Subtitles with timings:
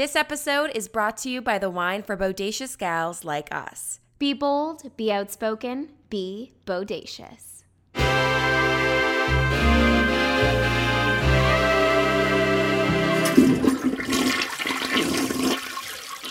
[0.00, 4.00] This episode is brought to you by the wine for bodacious gals like us.
[4.18, 7.64] Be bold, be outspoken, be bodacious.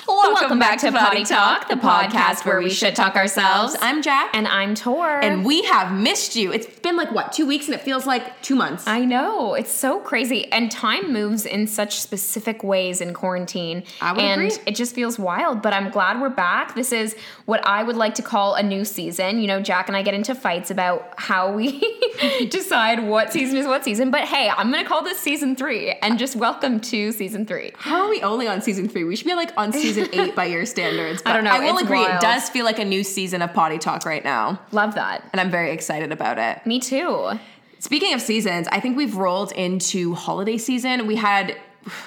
[0.08, 3.76] Welcome, back, to Potty Talk, the podcast where we shit talk ourselves.
[3.82, 4.32] I'm Jack.
[4.34, 5.20] And I'm Tor.
[5.24, 6.52] and we have missed you.
[6.52, 7.68] It's been like, what, two weeks?
[7.68, 8.88] And it feels like two months.
[8.88, 13.84] I know it's so crazy, and time moves in such specific ways in quarantine.
[14.02, 14.58] I would and agree.
[14.66, 15.62] it just feels wild.
[15.62, 16.76] But I'm glad we're back.
[16.76, 19.40] This is what I would like to call a new season.
[19.40, 21.80] You know, Jack and I get into fights about how we
[22.50, 24.12] decide what season is what season.
[24.12, 27.72] But hey, I'm gonna call this season three, and just welcome to season three.
[27.76, 29.04] How are we only on season three?
[29.04, 31.22] We should be like on season eight by your standards.
[31.26, 32.00] I don't know, I will agree.
[32.00, 32.16] wild.
[32.16, 34.60] It does feel like a new season of Potty Talk right now.
[34.72, 35.28] Love that.
[35.32, 36.66] And I'm very excited about it.
[36.66, 37.32] Me too.
[37.80, 41.08] Speaking of seasons, I think we've rolled into holiday season.
[41.08, 41.56] We had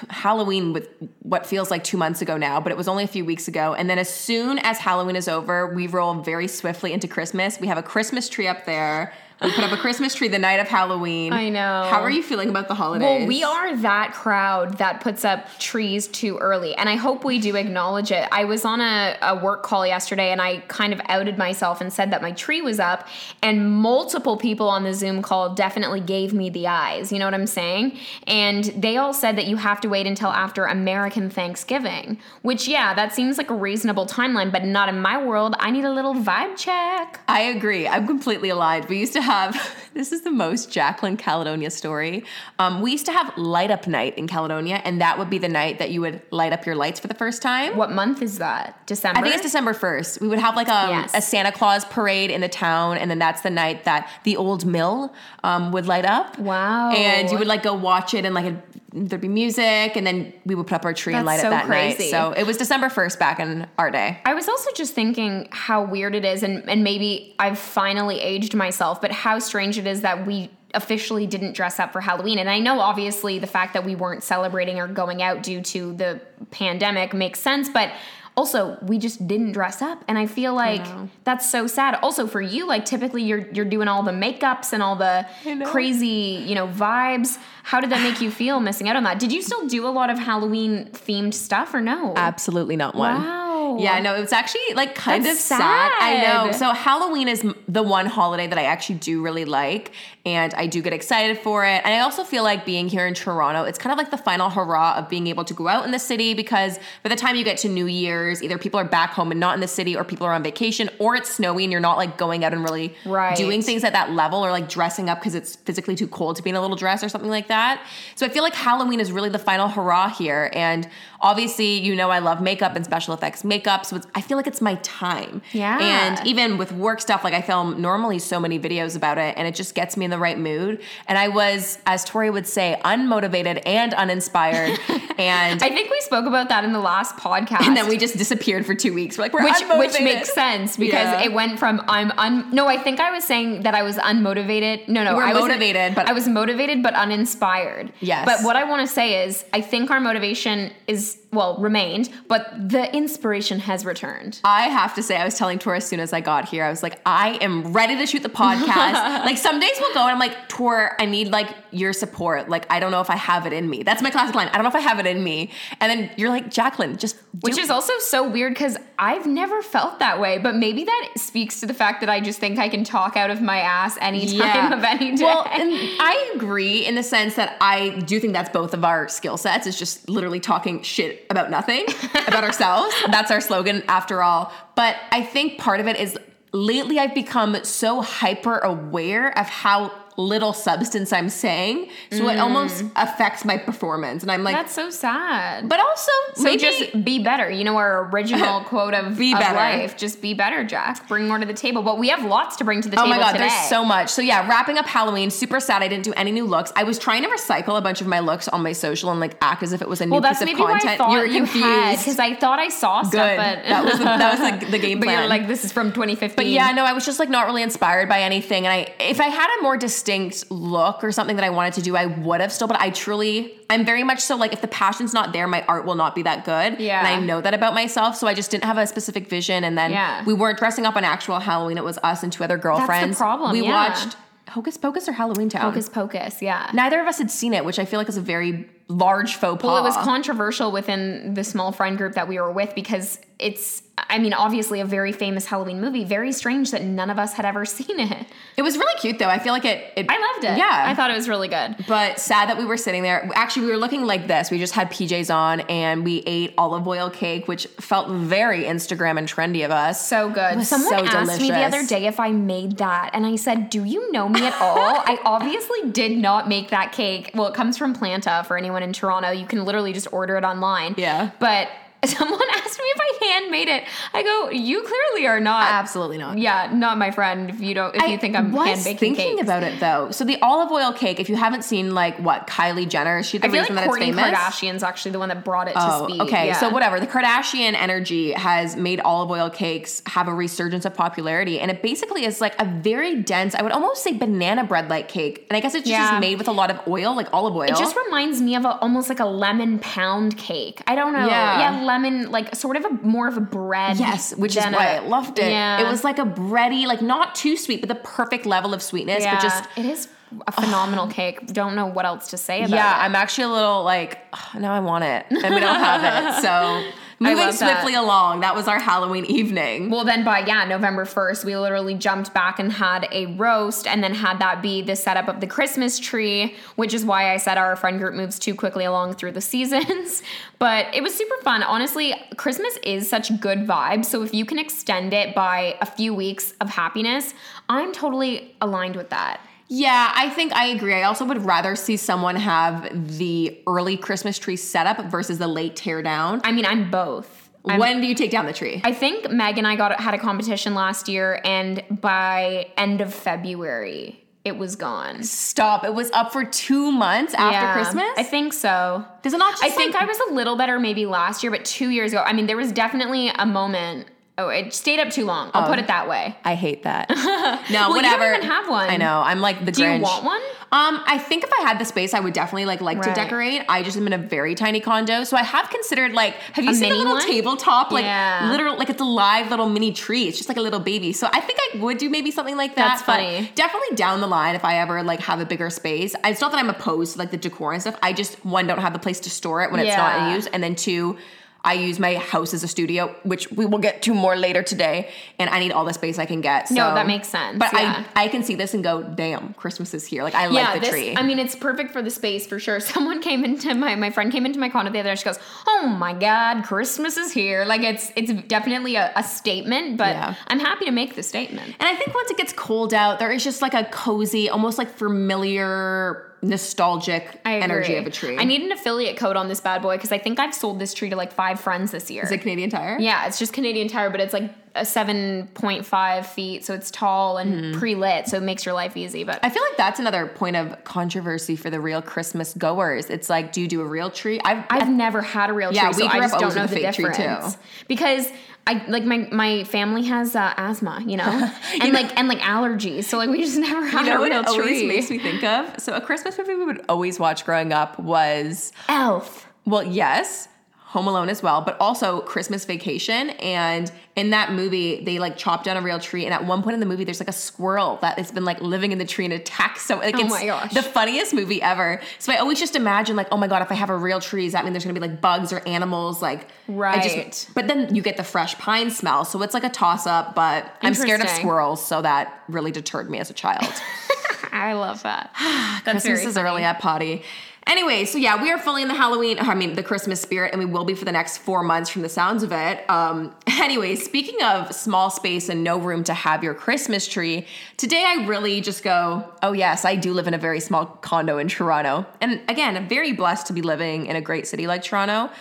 [0.09, 0.87] Halloween with
[1.23, 3.73] what feels like two months ago now, but it was only a few weeks ago.
[3.73, 7.59] And then as soon as Halloween is over, we roll very swiftly into Christmas.
[7.59, 9.13] We have a Christmas tree up there.
[9.41, 11.33] We put up a Christmas tree the night of Halloween.
[11.33, 11.87] I know.
[11.89, 13.19] How are you feeling about the holidays?
[13.19, 17.39] Well, we are that crowd that puts up trees too early, and I hope we
[17.39, 18.27] do acknowledge it.
[18.31, 21.91] I was on a, a work call yesterday and I kind of outed myself and
[21.91, 23.07] said that my tree was up,
[23.41, 27.11] and multiple people on the Zoom call definitely gave me the eyes.
[27.11, 27.97] You know what I'm saying?
[28.27, 32.93] And they all said that you have to wait until after American Thanksgiving, which, yeah,
[32.93, 35.55] that seems like a reasonable timeline, but not in my world.
[35.59, 37.19] I need a little vibe check.
[37.27, 37.87] I agree.
[37.87, 38.85] I'm completely aligned.
[38.85, 42.23] We used to have this is the most Jacqueline Caledonia story.
[42.59, 45.49] Um, we used to have light up night in Caledonia, and that would be the
[45.49, 47.75] night that you would light up your lights for the first time.
[47.75, 48.85] What month is that?
[48.85, 49.19] December?
[49.19, 50.21] I think it's December 1st.
[50.21, 51.11] We would have like a, Yes.
[51.15, 54.65] a Santa Claus parade in the town, and then that's the night that the old
[54.65, 56.37] mill um, would light up.
[56.37, 56.91] Wow.
[56.91, 58.53] And you would like go watch it, and like
[58.93, 61.47] there'd be music, and then we would put up our tree and light That's it
[61.47, 62.01] so that night.
[62.09, 64.19] So it was December 1st back in our day.
[64.23, 68.53] I was also just thinking how weird it is, and, and maybe I've finally aged
[68.53, 72.39] myself, but how strange it is that we officially didn't dress up for Halloween.
[72.39, 75.93] And I know obviously the fact that we weren't celebrating or going out due to
[75.93, 76.19] the
[76.51, 77.91] pandemic makes sense, but
[78.35, 80.85] also we just didn't dress up and i feel like
[81.23, 84.81] that's so sad also for you like typically you're you're doing all the makeups and
[84.81, 85.25] all the
[85.65, 89.31] crazy you know vibes how did that make you feel missing out on that did
[89.31, 93.21] you still do a lot of halloween themed stuff or no Absolutely not one.
[93.21, 93.77] Wow.
[93.79, 95.91] Yeah, no, it was actually like kind That's of sad.
[95.99, 96.51] I know.
[96.51, 99.91] So Halloween is the one holiday that I actually do really like,
[100.25, 101.81] and I do get excited for it.
[101.83, 104.49] And I also feel like being here in Toronto, it's kind of like the final
[104.49, 107.43] hurrah of being able to go out in the city because by the time you
[107.43, 110.05] get to New Year's, either people are back home and not in the city, or
[110.05, 112.95] people are on vacation, or it's snowy and you're not like going out and really
[113.05, 113.35] Right.
[113.35, 116.41] doing things at that level or like dressing up because it's physically too cold to
[116.43, 117.85] be in a little dress or something like that.
[118.15, 120.49] So I feel like Halloween is really the final hurrah here.
[120.53, 120.87] And
[121.19, 123.85] obviously, you know, I love makeup and special effects makeup.
[123.85, 125.41] So it's, I feel like it's my time.
[125.51, 125.79] Yeah.
[125.81, 129.45] And even with work stuff, like I film normally so many videos about it and
[129.47, 130.79] it just gets me in the right mood.
[131.07, 134.79] And I was, as Tori would say, unmotivated and uninspired.
[135.17, 137.61] and I think we spoke about that in the last podcast.
[137.67, 139.17] and then we just disappeared for two weeks.
[139.17, 141.23] We're like, we're which which makes sense because Yeah.
[141.23, 144.87] it went from I'm un no I think I was saying that I was unmotivated
[144.87, 148.25] no no I was motivated, but- I was motivated but uninspired Yes.
[148.25, 152.51] but what I want to say is I think our motivation is well remained but
[152.69, 156.13] the inspiration has returned I have to say, I was telling Tor as soon as
[156.13, 158.65] I got here, I was like, I am ready to shoot the podcast.
[159.25, 162.49] like some days we'll go and I'm like, Tor, I need like your support.
[162.49, 163.83] Like I don't know if I have it in me.
[163.83, 164.47] That's my classic line.
[164.49, 165.51] I don't know if I have it in me.
[165.79, 169.99] And then you're like, Jacqueline, just which is also so weird because I've never felt
[169.99, 172.83] that way but maybe that speaks to the fact that I just think I can
[172.83, 177.03] talk out of my ass anytime of any day Well, and I agree in the
[177.03, 179.67] sense that I do think that's both of our skill sets.
[179.67, 181.85] It's just literally talking shit about nothing,
[182.27, 182.93] about ourselves.
[183.09, 184.51] That's our slogan after all.
[184.75, 186.17] But I think part of it is
[186.51, 191.89] lately I've become so hyper aware of how little substance I'm saying.
[192.11, 192.91] So it almost mm.
[192.95, 194.21] affects my performance.
[194.23, 197.49] And I'm like, that's so sad but also So maybe just be better.
[197.49, 199.55] You know our original quote of, Be of better.
[199.55, 199.97] life.
[199.97, 201.07] Just be better, Jack.
[201.07, 201.81] Bring more to the table.
[201.81, 203.47] But we have lots to bring to the Oh table Oh my god, today.
[203.47, 204.09] there's so much.
[204.09, 206.71] So yeah, wrapping up Halloween, super sad I didn't do any new looks.
[206.75, 209.35] I was trying to recycle a bunch of my looks on my social and like
[209.41, 210.97] act as if it was a new well, piece of maybe why I content.
[210.99, 211.99] thought You're you confused.
[211.99, 213.37] because I thought I saw stuff, Good.
[213.37, 215.29] but That was the- that was the- the game But you're plan.
[215.29, 216.35] like, this is from 2015.
[216.35, 218.65] But yeah, no, I was just like not really inspired by anything.
[218.67, 220.02] And I, if I had a more distinct
[220.49, 222.67] look or something that I wanted to do, I would have still.
[222.67, 225.85] But I truly, I'm very much so like if the passion's not there, my art
[225.85, 226.79] will not be that good.
[226.79, 226.99] Yeah.
[226.99, 228.15] and I know that about myself.
[228.15, 229.63] So I just didn't have a specific vision.
[229.63, 230.23] And then Yeah.
[230.25, 231.77] we weren't dressing up on actual Halloween.
[231.77, 233.17] It was us and two other girlfriends.
[233.17, 233.89] problem, We yeah.
[233.89, 234.17] watched
[234.49, 235.61] Hocus Pocus or Halloween Town.
[235.63, 236.69] Hocus Pocus, yeah.
[236.73, 239.61] Neither of us had seen it, which I feel like is a very large faux
[239.61, 239.67] pas.
[239.67, 243.83] Well, it was controversial within the small friend group that we were with because it's,
[243.97, 246.03] I mean, obviously a very famous Halloween movie.
[246.05, 248.27] Very strange that none of us had ever seen it.
[248.55, 249.27] It was really cute though.
[249.27, 249.91] I feel like it.
[249.95, 250.57] it I loved it.
[250.57, 251.85] Yeah, I thought it was really good.
[251.87, 253.29] But sad that we were sitting there.
[253.35, 254.51] Actually, we were looking like this.
[254.51, 259.17] We just had PJs on and we ate olive oil cake, which felt very Instagram
[259.17, 260.07] and trendy of us.
[260.07, 260.63] So good.
[260.65, 263.83] Someone so asked me the other day if I made that, and I said, "Do
[263.83, 267.31] you know me at all?" I obviously did not make that cake.
[267.33, 268.45] Well, it comes from Planta.
[268.45, 270.95] For anyone in Toronto, you can literally just order it online.
[270.97, 271.29] Yeah.
[271.39, 271.69] But
[272.17, 273.83] someone asked me if I handmade it.
[274.13, 276.37] I go, "You clearly are not." Absolutely not.
[276.37, 277.49] Yeah, not my friend.
[277.49, 279.41] If you don't, if you think I'm hand baking thinking cakes.
[279.43, 280.11] about it though.
[280.11, 283.47] So the olive oil cake, if you haven't seen like what Kylie Jenner, she's the
[283.47, 284.37] I feel reason like that it's Kourtney famous.
[284.39, 286.21] Kardashian's actually the one that brought it Oh, to speed.
[286.23, 286.47] okay.
[286.47, 286.53] Yeah.
[286.59, 286.99] So whatever.
[286.99, 291.81] The Kardashian energy has made olive oil cakes have a resurgence of popularity, and it
[291.81, 293.55] basically is like a very dense.
[293.55, 296.09] I would almost say banana bread like cake, and I guess it's Yeah.
[296.09, 297.63] just made with a lot of oil, like olive oil.
[297.63, 300.81] It just reminds me of a, almost like a lemon pound cake.
[300.87, 301.25] I don't know.
[301.27, 301.59] Yeah.
[301.59, 303.97] Yeah, lemon, like sort of a more of a bread.
[303.97, 305.49] Yes, which is why a- I loved it.
[305.51, 305.81] Yeah.
[305.81, 309.23] It was like a bready, like not too sweet, but the perfect level of sweetness.
[309.23, 310.07] yeah, But just it is
[310.47, 311.47] a phenomenal cake.
[311.47, 312.97] Don't know what else to say about yeah, it.
[312.97, 316.03] Yeah, I'm actually a little like "Ugh, now I want it, and we don't have
[316.03, 316.41] it.
[316.41, 316.83] So
[317.19, 317.81] moving love that.
[317.81, 319.89] swiftly along, that was our Halloween evening.
[319.89, 324.03] Well, then by yeah, November 1st, we literally jumped back and had a roast and
[324.03, 327.57] then had that be the setup of the Christmas tree, which is why I said
[327.57, 330.21] our friend group moves too quickly along through the seasons.
[330.59, 331.63] But it was super fun.
[331.63, 334.05] Honestly, Christmas is such good vibes.
[334.05, 337.33] So if you can extend it by a few weeks of happiness,
[337.69, 339.41] I'm totally aligned with that.
[339.67, 340.93] Yeah, I think I agree.
[340.93, 345.75] I also would rather see someone have the early Christmas tree setup versus the late
[345.75, 346.41] tear down.
[346.43, 347.49] I mean, I'm both.
[347.65, 348.81] I'm- when do you take down the tree?
[348.83, 353.13] I think Meg and I got had a competition last year, and by end of
[353.13, 355.23] February, it was gone.
[355.23, 355.85] Stop.
[355.85, 358.09] It was up for two months after Yeah, Christmas.
[358.17, 359.05] I think so.
[359.21, 359.51] Does it not?
[359.51, 362.21] Just I think I was a little better maybe last year, but two years ago,
[362.25, 364.07] I mean, there was definitely a moment.
[364.35, 365.51] Oh, it stayed up too long.
[365.53, 366.35] I'll put it that way.
[366.43, 367.07] I hate that.
[367.09, 368.33] no, Well, you don't whatever.
[368.33, 368.89] even have one.
[368.89, 369.21] I know.
[369.23, 369.97] I'm like the Do Grinch.
[369.97, 370.41] you want one?
[370.71, 373.61] Um, I think if I had the space, I would definitely like like to decorate.
[373.69, 376.71] I just am in a very tiny condo, so I have considered like, have you
[376.71, 377.27] A seen the mini little one?
[377.27, 378.49] tabletop, like Yeah.
[378.49, 380.27] literal, like it's a live little mini tree.
[380.27, 381.13] It's just like a little baby.
[381.13, 382.87] So I think I would do maybe something like that.
[382.87, 383.51] That's funny.
[383.53, 386.15] Definitely down the line, if I ever like have a bigger space.
[386.25, 387.99] It's not that I'm opposed to like the decor and stuff.
[388.01, 390.47] I just one don't have the place to store it when it's not in use,
[390.47, 391.19] and then two.
[391.65, 395.09] I use my house as a studio, which we will get to more later today,
[395.39, 396.69] and I need all the space I can get.
[396.71, 398.03] No, that makes sense, But yeah.
[398.15, 400.23] I I can see this and go, damn, Christmas is here.
[400.23, 401.15] Like I yeah, like the this, tree.
[401.15, 402.79] I mean, it's perfect for the space for sure.
[402.93, 405.15] Someone came into my my friend came into my condo the other day.
[405.15, 409.97] She goes, "Oh my god, Christmas is here!" Like it's it's definitely a, a statement,
[409.97, 410.35] but Yeah.
[410.47, 411.67] I'm happy to make the statement.
[411.79, 414.77] And I think once it gets cold out, there is just like a cozy, almost
[414.77, 418.37] like familiar, nostalgic energy of a tree.
[418.37, 420.93] I need an affiliate code on this bad boy because I think I've sold this
[420.93, 422.23] tree to like five friends this year.
[422.23, 422.97] is it Canadian Tire?
[422.99, 426.89] Yeah, it's just Canadian Tire, but it's like a seven point five feet, so it's
[426.89, 427.79] tall and Mm-hmm.
[427.79, 429.23] pre lit, so it makes your life easy.
[429.23, 433.09] But I feel like that's another point of controversy for the real Christmas goers.
[433.09, 434.39] It's like, do you do a real tree?
[434.43, 436.75] I've, I've never had a real tree, Yeah, so we I just don't know the
[436.87, 437.11] a fake tree, too.
[437.11, 437.57] difference.
[437.87, 438.27] Because
[438.65, 441.23] I like my my family has uh, asthma, you know,
[441.81, 444.31] and like and like allergies, so like we just never had you know a what
[444.31, 444.87] real always tree.
[444.87, 445.79] makes me think of?
[445.79, 449.47] So a Christmas movie we would always watch growing up was Elf.
[449.65, 450.47] Well, yes,
[450.93, 453.31] Home Alone as well, but also Christmas Vacation.
[453.31, 456.23] And in that movie, they like chop down a real tree.
[456.25, 458.61] And at one point in the movie, there's like a squirrel that has been like
[458.61, 460.71] living in the tree and attacks so like Oh it's my gosh.
[460.73, 461.99] the funniest movie ever.
[462.19, 464.43] So I always just imagine like, oh my god, if I have a real tree,
[464.43, 466.21] does that mean there's gonna be like bugs or animals?
[466.21, 467.25] Like I Right.
[467.31, 470.35] just, but then you get the fresh pine smell, so it's like a toss up.
[470.35, 473.65] But I'm scared of squirrels, so that really deterred me as a child.
[474.51, 475.31] I love that.
[475.85, 476.47] That's Christmas is funny.
[476.47, 477.23] early at potty.
[477.67, 480.59] Anyway, so yeah, we are fully in the Halloween, I mean, the Christmas spirit, and
[480.59, 482.87] we will be for the next four months from the sounds of it.
[482.89, 488.03] Um, anyway, speaking of small space and no room to have your Christmas tree, today
[488.05, 491.47] I really just go, oh, yes, I do live in a very small condo in
[491.47, 492.05] Toronto.
[492.19, 495.33] And again, I'm very blessed to be living in a great city like Toronto.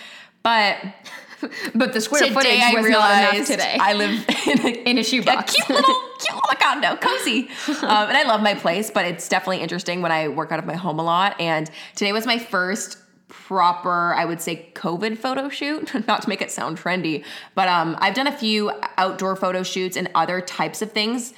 [0.42, 0.78] But
[1.74, 3.76] But the square footage I was not enough today.
[3.80, 4.10] I live
[4.46, 5.54] in a, In a shoebox.
[5.54, 7.48] cute little, cute little condo, cozy.
[7.82, 10.66] Um, and I love my place, but it's definitely interesting when I work out of
[10.66, 11.38] my home a lot.
[11.40, 15.92] And today was my first proper, I would say, COVID photo shoot.
[16.06, 19.96] Not to make it sound trendy, but um, I've done a few outdoor photo shoots
[19.96, 21.32] and other types of things.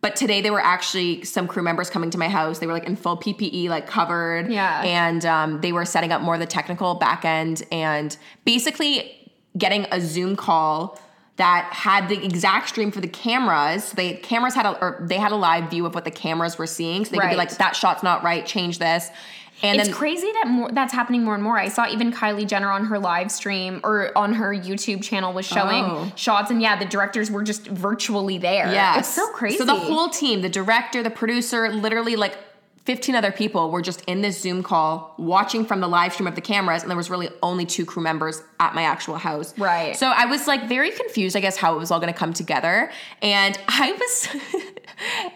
[0.00, 2.60] But today they were actually some crew members coming to my house.
[2.60, 4.50] They were like in full PPE, like covered.
[4.50, 4.82] Yeah.
[4.84, 9.17] And um, they were setting up more of the technical back end and basically
[9.56, 10.98] getting a Zoom call
[11.36, 13.92] that had the exact stream for the cameras.
[13.92, 16.66] They cameras had a or they had a live view of what the cameras were
[16.66, 17.04] seeing.
[17.04, 19.08] So they could be like, that shot's not right, change this.
[19.62, 21.58] And it's then crazy that more that's happening more and more.
[21.58, 25.46] I saw even Kylie Jenner on her live stream or on her YouTube channel was
[25.46, 26.12] showing Oh.
[26.14, 28.72] shots, and yeah, the directors were just virtually there.
[28.72, 29.58] Yeah, it's so crazy.
[29.58, 32.36] So the whole team, the director, the producer, literally like
[32.88, 36.34] 15 other people were just in this Zoom call watching from the live stream of
[36.34, 39.52] the cameras, and there was really only two crew members at my actual house.
[39.58, 39.94] Right.
[39.94, 42.90] So I was like very confused, I guess, how it was all gonna come together.
[43.20, 44.28] And I was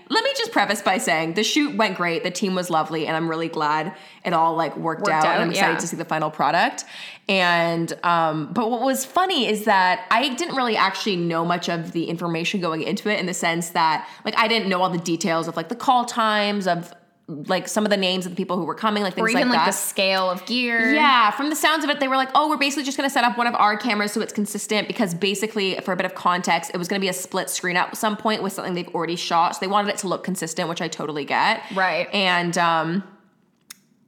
[0.09, 3.15] let me just preface by saying the shoot went great, the team was lovely, and
[3.15, 3.95] I'm really glad
[4.25, 5.79] it all like worked, Worked out, out, and I'm excited yeah.
[5.79, 6.87] to see the final product.
[7.29, 11.93] And um, but what was funny is that I didn't really actually know much of
[11.93, 14.97] the information going into it in the sense that like I didn't know all the
[14.97, 16.95] details of like the call times of
[17.47, 19.49] like some of the names of the people who were coming, like things or even
[19.49, 19.73] like like, that.
[19.73, 20.93] the scale of gear.
[20.93, 23.25] Yeah, from the sounds of it, they were like, oh, we're basically just gonna set
[23.25, 26.71] up one of our cameras so it's consistent because basically, for a bit of context,
[26.75, 29.57] it was gonna be a split screen at some point with something they've already shot.
[29.57, 31.63] So they wanted it to look consistent, which I totally get.
[31.75, 32.09] Right.
[32.13, 33.05] And um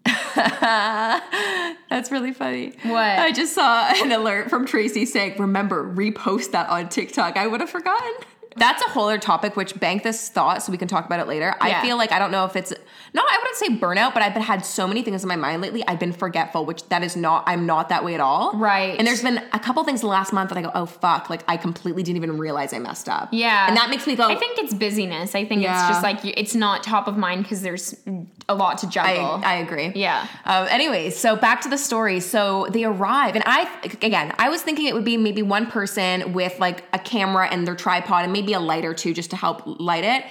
[0.35, 2.73] that's really funny.
[2.83, 2.97] What?
[2.97, 7.37] I just saw an alert from Tracy saying, remember, repost that on TikTok.
[7.37, 8.12] I would have forgotten.
[8.56, 11.26] That's a whole other topic, which bank this thought so we can talk about it
[11.26, 11.54] later.
[11.61, 12.73] I feel like I don't know if it's
[13.12, 15.62] no, I wouldn't say burnout, but I've been had so many things in my mind
[15.62, 15.84] lately.
[15.87, 17.44] I've been forgetful, which that is not.
[17.46, 18.52] I'm not that way at all.
[18.54, 18.96] Right.
[18.99, 21.42] And there's been a couple things the last month that I go, oh fuck, like
[21.49, 23.28] I completely didn't even realize I messed up.
[23.32, 23.66] Yeah.
[23.68, 24.28] And that makes me go.
[24.28, 25.34] I think it's busyness.
[25.34, 27.94] I think it's just like you- it's not top of mind because there's
[28.48, 29.40] a lot to juggle.
[29.44, 29.92] I, I agree.
[29.94, 30.26] Yeah.
[30.44, 32.20] Um, anyways, so back to the story.
[32.20, 33.68] So they arrive, and I
[34.02, 37.66] again, I was thinking it would be maybe one person with like a camera and
[37.66, 40.24] their tripod, and maybe a light or two just to help light it.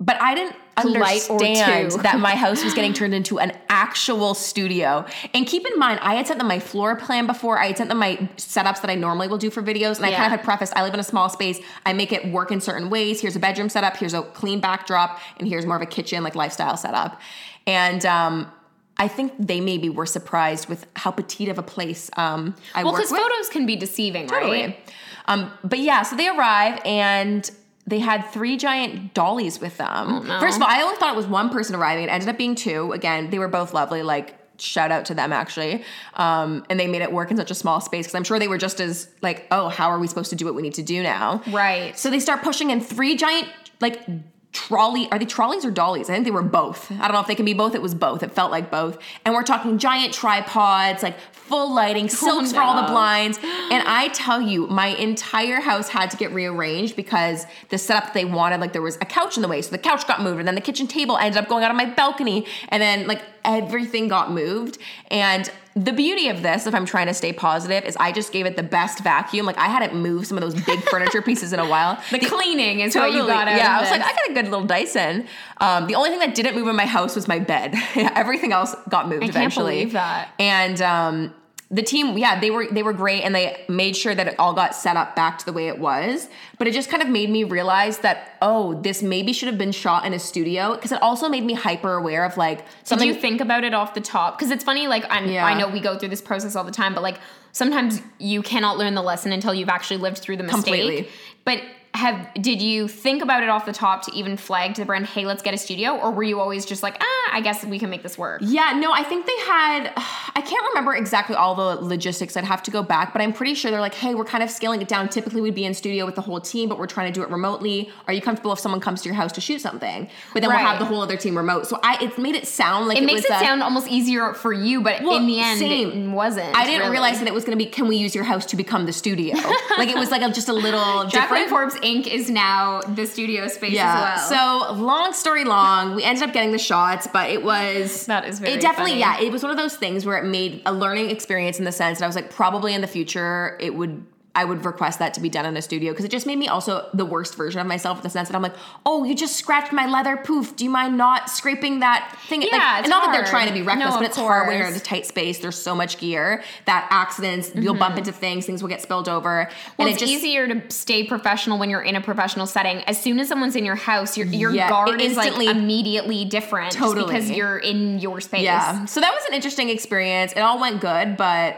[0.00, 5.04] But I didn't understand that my house was getting turned into an actual studio.
[5.32, 7.58] And keep in mind, I had sent them my floor plan before.
[7.58, 10.12] I had sent them my setups that I normally will do for videos, and I
[10.12, 11.60] kind of had prefaced, I live in a small space.
[11.86, 13.20] I make it work in certain ways.
[13.20, 13.96] Here's a bedroom setup.
[13.96, 17.20] Here's a clean backdrop, and here's more of a kitchen, like lifestyle setup.
[17.66, 18.50] And um,
[18.96, 22.92] I think they maybe were surprised with how petite of a place um, I well,
[22.92, 24.40] work because photos can be deceiving, right?
[24.40, 24.78] Totally.
[25.26, 27.50] Um, but yeah, so they arrive and
[27.86, 30.26] they had three giant dollies with them.
[30.26, 30.40] no.
[30.40, 32.04] First of all, I only thought it was one person arriving.
[32.04, 32.92] It ended up being two.
[32.92, 34.02] Again, they were both lovely.
[34.02, 35.84] Like shout out to them actually.
[36.14, 38.48] Um, and they made it work in such a small space because I'm sure they
[38.48, 40.82] were just as like, oh, how are we supposed to do what we need to
[40.82, 41.42] do now?
[41.48, 41.98] Right.
[41.98, 43.48] So they start pushing in three giant
[43.80, 44.06] like
[44.54, 46.08] trolley are they trolleys or dollies?
[46.08, 46.90] I think they were both.
[46.92, 47.74] I don't know if they can be both.
[47.74, 48.22] It was both.
[48.22, 48.98] It felt like both.
[49.24, 53.38] And we're talking giant tripods, like full lighting, oh, silks for all the blinds.
[53.42, 58.24] And I tell you, my entire house had to get rearranged because the setup they
[58.24, 59.60] wanted, like there was a couch in the way.
[59.60, 61.76] So the couch got moved, and then the kitchen table ended up going out on
[61.76, 64.78] my balcony, and then like everything got moved.
[65.10, 68.46] And the beauty of this, if I'm trying to stay positive, is I just gave
[68.46, 69.44] it the best vacuum.
[69.44, 72.00] Like I hadn't moved some of those big furniture pieces in a while.
[72.12, 74.00] The cleaning is what you got out Yeah, I was like.
[74.02, 75.26] I got a good little Dyson.
[75.58, 77.74] Um, the only thing that didn't move in my house was my bed.
[77.96, 79.74] Everything else got moved I can't eventually.
[79.78, 80.30] believe that.
[80.38, 81.34] And um,
[81.74, 84.54] the team, yeah, they were they were great, and they made sure that it all
[84.54, 86.28] got set up back to the way it was.
[86.56, 89.72] But it just kind of made me realize that oh, this maybe should have been
[89.72, 93.08] shot in a studio because it also made me hyper aware of like Did something.
[93.08, 94.38] you think about it off the top?
[94.38, 95.44] Because it's funny, like I'm, Yeah.
[95.44, 97.18] I know we go through this process all the time, but like
[97.50, 100.62] sometimes you cannot learn the lesson until you've actually lived through the mistake.
[100.64, 101.08] Completely.
[101.44, 101.60] But
[101.94, 105.06] have did you think about it off the top to even flag to the brand,
[105.06, 107.78] hey, let's get a studio, or were you always just like, ah, I guess we
[107.78, 108.40] can make this work?
[108.44, 112.36] Yeah, no, I think they had, I can't remember exactly all the logistics.
[112.36, 114.50] I'd have to go back, but I'm pretty sure they're like, hey, we're kind of
[114.50, 115.08] scaling it down.
[115.08, 117.30] Typically, we'd be in studio with the whole team, but we're trying to do it
[117.30, 117.90] remotely.
[118.08, 120.08] Are you comfortable if someone comes to your house to shoot something?
[120.32, 121.68] But then we'll have the whole other team remote.
[121.68, 124.34] So I, it made it sound like It, it, makes it a- sound almost easier
[124.34, 126.10] for you, but Well, in the end, same.
[126.10, 126.56] it wasn't.
[126.56, 126.90] I didn't really.
[126.92, 128.92] realize that it was going to be, can we use your house to become the
[128.92, 129.36] studio?
[129.78, 131.50] like it was like a, just a little Jacqueline different.
[131.50, 132.06] Forbes Inc.
[132.06, 134.14] is now the studio space Yeah.
[134.16, 134.68] as well.
[134.68, 138.38] So long story long, we ended up getting the shots, but it was That is
[138.40, 139.00] very It definitely, funny.
[139.00, 139.20] yeah.
[139.20, 141.98] It was one of those things where it made a learning experience in the sense
[141.98, 144.04] that I was like, probably in the future, it would.
[144.36, 146.48] I would request that to be done in a studio because it just made me
[146.48, 149.36] also the worst version of myself in the sense that I'm like, oh, you just
[149.36, 150.56] scratched my leather poof.
[150.56, 152.40] Do you mind not scraping that thing?
[152.40, 154.48] like, Yeah, it's and not that they're trying to be reckless, No, but it's hard
[154.48, 155.38] when you're in a tight space.
[155.38, 157.98] There's so much gear that accidents, you'll bump mm-hmm.
[157.98, 159.48] into things, things will get spilled over.
[159.78, 162.78] Well, and it's it just, easier to stay professional when you're in a professional setting.
[162.84, 166.24] As soon as someone's in your house, your your Yeah, guard is like instantly- immediately
[166.24, 167.06] different Totally.
[167.06, 168.42] because you're in your space.
[168.42, 168.84] Yeah.
[168.86, 170.32] So that was an interesting experience.
[170.32, 171.56] It all went good, but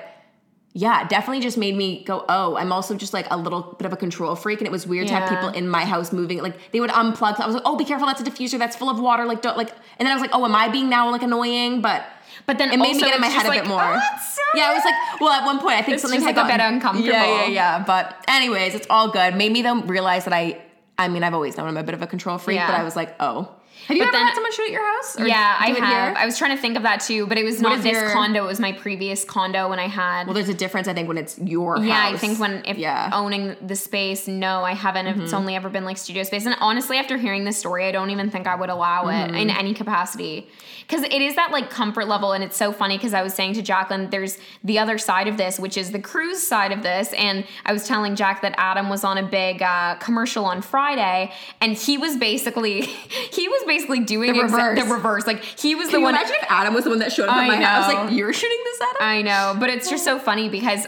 [0.78, 3.94] yeah, definitely just made me go, oh, I'm also just like a little bit of
[3.94, 4.58] a control freak.
[4.60, 6.42] And it was weird to have people in my house moving.
[6.42, 7.40] Like they would unplug.
[7.40, 8.06] I was like, oh, be careful.
[8.06, 8.58] That's a diffuser.
[8.58, 9.24] That's full of water.
[9.24, 11.80] Like, don't like, and then I was like, oh, am I being now like annoying?
[11.80, 12.04] But
[12.44, 13.80] But then it made me get in my head just a bit more.
[13.82, 14.00] "Oh,
[14.34, 16.44] so yeah, I was like, well, at one point, I think It's something like, a
[16.44, 17.08] bit uncomfortable.
[17.10, 17.84] Yeah, yeah, yeah.
[17.84, 19.34] But anyways, it's all good.
[19.34, 20.60] Made me though realize that I,
[20.98, 22.66] I mean, I've always known I'm a bit of a control freak, Yeah.
[22.66, 23.48] but I was like, oh,
[23.88, 25.16] Have you But ever then- had someone shoot at your house?
[25.20, 25.76] Yeah, I have.
[25.76, 26.14] here?
[26.16, 28.10] I was trying to think of that too, but it was What not this your-
[28.10, 28.44] condo.
[28.44, 30.26] It was my previous condo when I had.
[30.26, 32.14] well, there's a difference, I think, when it's your yeah, house.
[32.14, 33.10] I think when if yeah.
[33.12, 35.06] owning the space, no, I haven't.
[35.06, 36.46] It's only ever been like studio space.
[36.46, 39.50] And honestly, after hearing this story, I don't even think I would allow it in
[39.50, 40.48] any capacity.
[40.88, 43.54] Because it is that like comfort level, and it's so funny because I was saying
[43.54, 47.12] to Jacqueline, there's the other side of this, which is the crew's side of this.
[47.14, 51.32] And I was telling Jack that Adam was on a big uh, commercial on Friday,
[51.60, 52.82] and he was basically
[53.32, 54.78] he was basically doing The exa- reverse.
[54.88, 55.26] the reverse.
[55.26, 56.14] Like he was Can the one.
[56.14, 57.92] imagine if Adam was the one that showed up I at my house?
[57.92, 58.02] know.
[58.04, 58.96] Like, you're shooting this, Adam?
[59.00, 60.86] I know, but it's just so funny because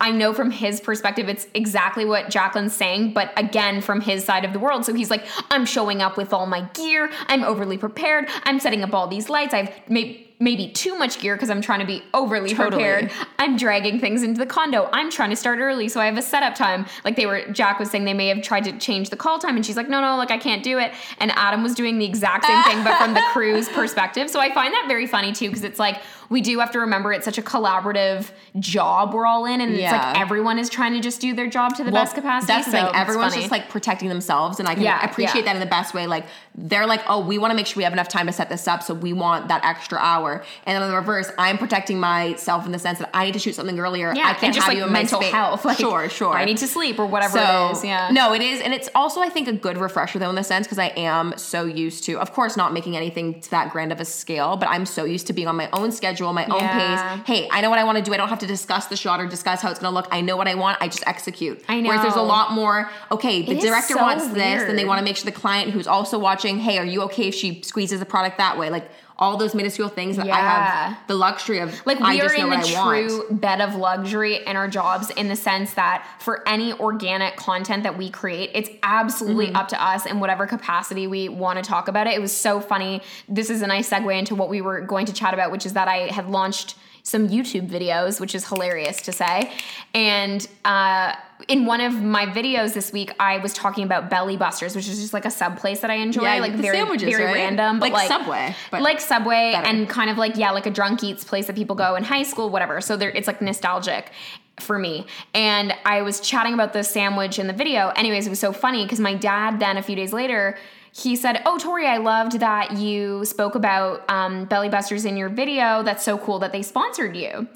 [0.00, 4.44] I know from his perspective, it's exactly what Jacqueline's saying, but again, from his side
[4.44, 4.84] of the world.
[4.84, 7.10] So he's like, I'm showing up with all my gear.
[7.28, 8.28] I'm overly prepared.
[8.44, 9.54] I'm setting up all these lights.
[9.54, 12.82] I've made maybe too much gear because I'm trying to be overly Totally.
[12.82, 13.12] prepared.
[13.38, 14.88] I'm dragging things into the condo.
[14.90, 16.86] I'm trying to start early, so I have a setup time.
[17.04, 19.56] Like they were, Jack was saying they may have tried to change the call time,
[19.56, 20.92] and she's like, no, no, like I can't do it.
[21.18, 24.30] And Adam was doing the exact same thing, but from the crew's perspective.
[24.30, 27.12] So I find that very funny too, because it's like we do have to remember
[27.12, 31.00] it's such a collaborative job we're all in, and it's like everyone is trying to
[31.00, 32.52] just do their job to the Well, best capacity.
[32.52, 32.86] That's the thing.
[32.94, 33.42] Everyone's funny.
[33.42, 35.52] just like protecting themselves, and I can Yeah, appreciate yeah.
[35.52, 36.06] that in the best way.
[36.06, 38.48] Like they're like, oh, we want to make sure we have enough time to set
[38.48, 40.44] this up, so we want that extra hour.
[40.66, 43.38] And then in the reverse, I'm protecting myself in the sense that I need to
[43.40, 44.12] shoot something earlier.
[44.14, 45.64] yeah, I can't just have like you in mental health.
[45.64, 46.34] Like, sure, sure.
[46.34, 47.84] I need to sleep or whatever so, it is.
[47.84, 48.10] Yeah.
[48.12, 48.60] No, it is.
[48.60, 51.34] And it's also, I think, a good refresher, though, in the sense, because I am
[51.36, 54.68] so used to, of course, not making anything to that grand of a scale, but
[54.68, 57.16] I'm so used to being on my own schedule, my own Yeah.
[57.16, 57.26] pace.
[57.26, 58.12] Hey, I know what I want to do.
[58.12, 60.08] I don't have to discuss the shot or discuss how it's going to look.
[60.10, 60.78] I know what I want.
[60.80, 61.62] I just execute.
[61.68, 64.84] I Whereas there's a lot more, okay, the It director so wants this, then they
[64.84, 67.62] want to make sure the client who's also watching, hey, are you okay if she
[67.62, 68.70] squeezes the product that way?
[68.70, 71.80] Like, all those minuscule things that I have the luxury of.
[71.86, 73.08] Like we are in the I want.
[73.08, 77.82] true bed of luxury in our jobs in the sense that for any organic content
[77.82, 79.56] that we create, it's absolutely Mm-hmm.
[79.56, 82.14] up to us in whatever capacity we want to talk about it.
[82.14, 83.02] It was so funny.
[83.28, 85.74] This is a nice segue into what we were going to chat about, which is
[85.74, 86.76] that I had launched
[87.10, 89.52] some YouTube videos, which is hilarious to say.
[89.94, 91.14] And uh,
[91.48, 95.00] in one of my videos this week, I was talking about Belly Busters, which is
[95.00, 97.34] just like a sub place that I enjoy, Yeah, like very sandwiches, very right?
[97.34, 99.66] random, but Like like, Subway, but like Subway, better.
[99.66, 102.22] and kind of like yeah, like a drunk eats place that people go in high
[102.22, 102.80] school, whatever.
[102.80, 104.10] So there, it's like nostalgic
[104.58, 105.06] for me.
[105.34, 107.88] And I was chatting about the sandwich in the video.
[107.96, 110.56] Anyways, it was so funny because my dad then a few days later.
[110.92, 115.28] He said, "Oh, Tori, I loved that you spoke about um, Belly Busters in your
[115.28, 115.82] video.
[115.82, 117.48] That's so cool that they sponsored you."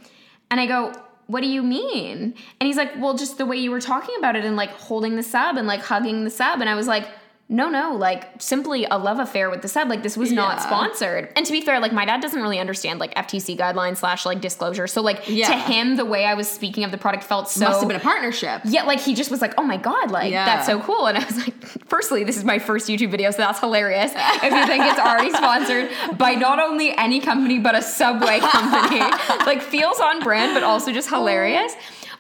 [0.51, 0.93] And I go,
[1.27, 4.37] "What do you mean?" And he's like, "Well, just the way you were talking about
[4.37, 7.09] it and like holding the sub and like hugging the sub." And I was like,
[7.49, 9.89] "No, no, like simply a love affair with the sub.
[9.89, 13.01] Like this was not sponsored." And to be fair, like my dad doesn't really understand
[13.01, 14.87] like FTC guidelines slash like disclosure.
[14.87, 15.49] So like Yeah.
[15.49, 17.97] to him, the way I was speaking of the product felt so Must have been
[17.99, 18.63] a partnership.
[18.65, 20.45] yeah, like he just was like, "Oh my god, like Yeah.
[20.47, 21.55] that's so cool." And I was like,
[21.87, 24.13] "Firstly, this is my first YouTube video, so that's hilarious.
[24.15, 29.01] If you think it's already sponsored by not only any company but a Subway company,
[29.47, 31.75] like feels on brand, but also just hilarious."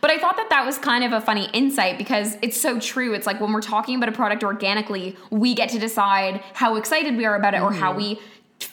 [0.04, 3.14] But I thought that that was kind of a funny insight because it's so true.
[3.14, 7.16] It's like when we're talking about a product organically, we get to decide how excited
[7.16, 8.16] we are about it or how mm-hmm.
[8.16, 8.20] we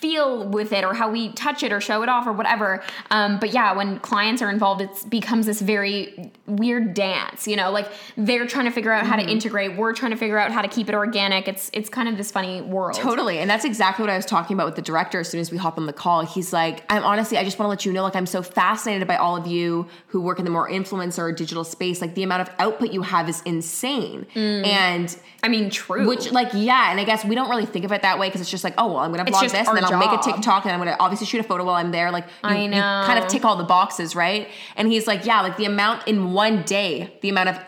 [0.02, 2.84] feel with it or how we touch it or show it off or whatever.
[3.12, 7.48] Um, but yeah, when clients are involved, it becomes this very weird dance.
[7.48, 7.88] You know, like
[8.18, 9.78] they're trying to figure out how to integrate.
[9.78, 11.48] We're trying to figure out how to keep it organic.
[11.48, 12.96] It's it's kind of this funny world.
[12.96, 13.40] Totally.
[13.40, 15.58] And that's exactly what I was talking about with the director as soon as we
[15.58, 16.26] hop on the call.
[16.26, 19.08] He's like, I'm honestly, I just want to let you know, like, I'm so fascinated
[19.08, 22.02] by all of you who work in the more influencer or digital space.
[22.02, 24.26] Like, the amount of output you have is insane.
[24.34, 24.66] Mm.
[24.66, 26.08] And I mean, true.
[26.08, 26.92] which, like, yeah.
[26.92, 28.76] And I guess we don't really think of it that way because it's just like,
[28.78, 30.22] oh, well, I'm going to It's vlog this and then I'll make a.
[30.22, 32.12] TikTok and I'm going to obviously shoot a photo while I'm there.
[32.12, 34.50] Like, you, I you kind of tick all the boxes, right?
[34.76, 37.60] And he's like, yeah, like the amount in one day, the amount of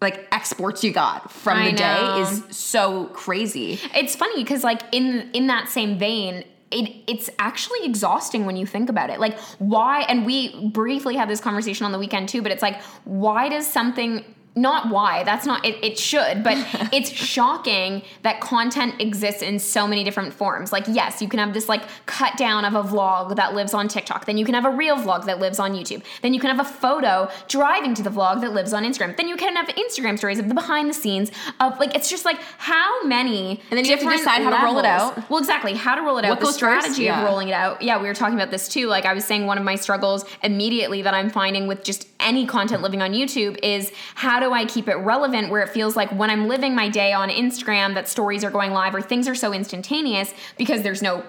[0.00, 1.76] like exports you got from I the know.
[1.76, 3.80] day is so crazy.
[3.94, 8.66] it's funny because like in in that same vein it, it's actually exhausting when you
[8.66, 9.20] think about it.
[9.20, 10.00] Like, why?
[10.02, 13.66] And we briefly had this conversation on the weekend too, but it's like, why does
[13.66, 14.24] something
[14.56, 16.56] not why that's not it, it should but
[16.92, 20.72] it's shocking that content exists in so many different forms.
[20.72, 23.86] Like yes you can have this like cut down of a vlog that lives on
[23.86, 24.24] tiktok.
[24.24, 26.02] Then you can have a real vlog that lives on youtube.
[26.22, 29.14] Then you can have a photo driving to the vlog that lives on instagram.
[29.16, 32.24] Then you can have instagram stories of the behind the scenes of like it's just
[32.24, 35.28] like how many And then you have to decide how to roll it out.
[35.28, 36.80] well exactly how to roll it out What the goes first?
[36.86, 37.20] strategy Yeah.
[37.22, 37.82] of rolling it out.
[37.82, 38.86] Yeah we were talking about this too.
[38.86, 42.46] Like i was saying one of my struggles immediately that i'm finding with just any
[42.46, 46.10] content living on youtube is how do i keep it relevant where it feels like
[46.12, 49.34] when i'm living my day on instagram that stories are going live or things are
[49.34, 51.22] so instantaneous because there's no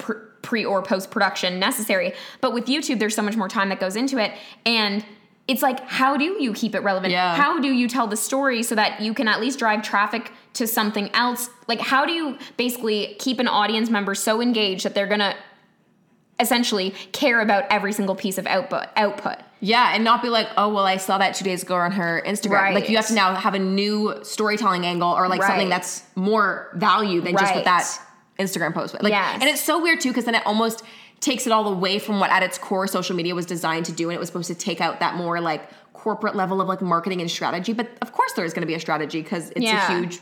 [0.47, 2.13] pre or post production necessary.
[2.41, 4.31] But with youtube there's so much more time that goes into it.
[4.65, 5.05] And
[5.47, 7.11] it's like how do you keep it relevant?
[7.11, 7.35] Yeah.
[7.35, 10.65] how do you tell the story so that you can at least drive traffic to
[10.65, 11.49] something else?
[11.67, 15.35] Like how do you basically keep an audience member so engaged that they're gonna
[16.39, 20.71] essentially care about every single piece of output output Yeah, and not be like, oh
[20.73, 22.73] well, I saw that two days ago on her Instagram.
[22.73, 26.69] Like you have to now have a new storytelling angle or like something that's more
[26.75, 27.99] value than just what that
[28.39, 29.01] Instagram post was.
[29.01, 29.39] Like, Yes.
[29.41, 30.83] and it's so weird too because then it almost
[31.19, 34.09] takes it all away from what at its core social media was designed to do,
[34.09, 37.21] and it was supposed to take out that more like corporate level of like marketing
[37.21, 37.73] and strategy.
[37.73, 39.91] But of course, there is going to be a strategy because it's Yeah.
[39.91, 40.19] a huge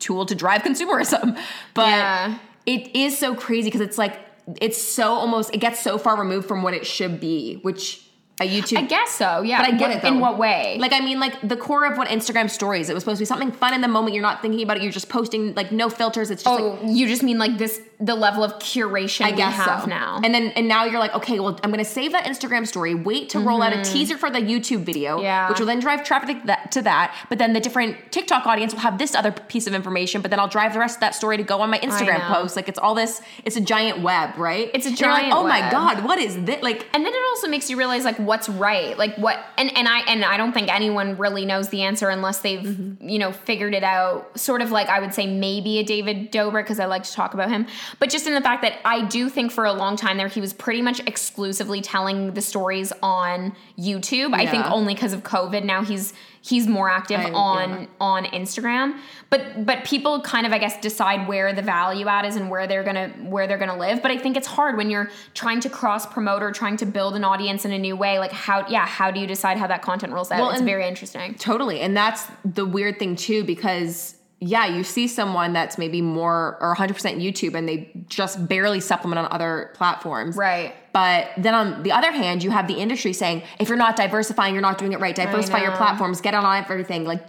[0.00, 1.38] tool to drive consumerism.
[1.74, 2.38] But Yeah.
[2.66, 4.18] it is so crazy because it's like
[4.60, 8.02] it's so almost it gets so far removed from what it should be, which
[8.40, 10.08] a YouTube i guess so yeah but I get What- it though.
[10.08, 12.88] in what way Like I mean, like the core of what Instagram stories.
[12.88, 14.14] It was supposed to be something fun in the moment.
[14.14, 14.82] You're not thinking about it.
[14.84, 16.30] You're just posting like no filters.
[16.30, 19.58] It's just like oh you just mean like this the level of curation I guess
[19.58, 19.86] we have so.
[19.88, 22.94] now And then and now you're like, okay, well, I'm gonna save that Instagram story.
[22.94, 25.24] Wait to roll out a teaser for the YouTube video, Mm-hmm.
[25.24, 25.48] Yeah.
[25.48, 27.14] which will then drive traffic to that, to that.
[27.28, 30.22] But then the different TikTok audience will have this other piece of information.
[30.22, 32.54] But then I'll drive the rest of that story to go on my Instagram post.
[32.56, 33.20] Like it's all this.
[33.44, 34.70] It's a giant web, right?
[34.74, 36.62] It's a you're like, giant oh my god, what is this?
[36.62, 39.88] Like and then it also makes you realize like what's right like what and and
[39.88, 43.08] i and i don't think anyone really knows the answer unless they've Mm-hmm.
[43.08, 46.64] you know figured it out sort of like i would say maybe a david dobrik
[46.64, 47.66] because i like to talk about him
[47.98, 50.40] but just in the fact that i do think for a long time there he
[50.40, 55.64] was pretty much exclusively telling the stories on youtube i think only because of covid.
[55.64, 57.86] Now he's he's more active I- on yeah.
[58.00, 58.98] on instagram.
[59.30, 62.66] But but people kind of i guess decide where the value add is and where
[62.66, 64.02] they're gonna where they're gonna live.
[64.02, 67.14] But i think it's hard when you're trying to cross promote or trying to build
[67.16, 68.18] an audience in a new way.
[68.18, 70.40] Like how yeah how do you decide how that content rolls out?
[70.40, 71.34] Well, it's very interesting.
[71.34, 71.80] Totally.
[71.80, 76.74] And that's the weird thing too, because yeah, you see someone that's maybe more or
[76.76, 80.36] 100% YouTube and they just barely supplement on other platforms.
[80.36, 83.96] right But then on the other hand, you have the industry saying, if you're not
[83.96, 85.14] diversifying, you're not doing it right.
[85.14, 87.04] Diversify your platforms, get on everything.
[87.04, 87.22] Like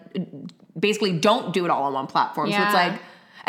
[0.79, 2.51] basically don't do it all on one platform.
[2.51, 2.99] So it's like,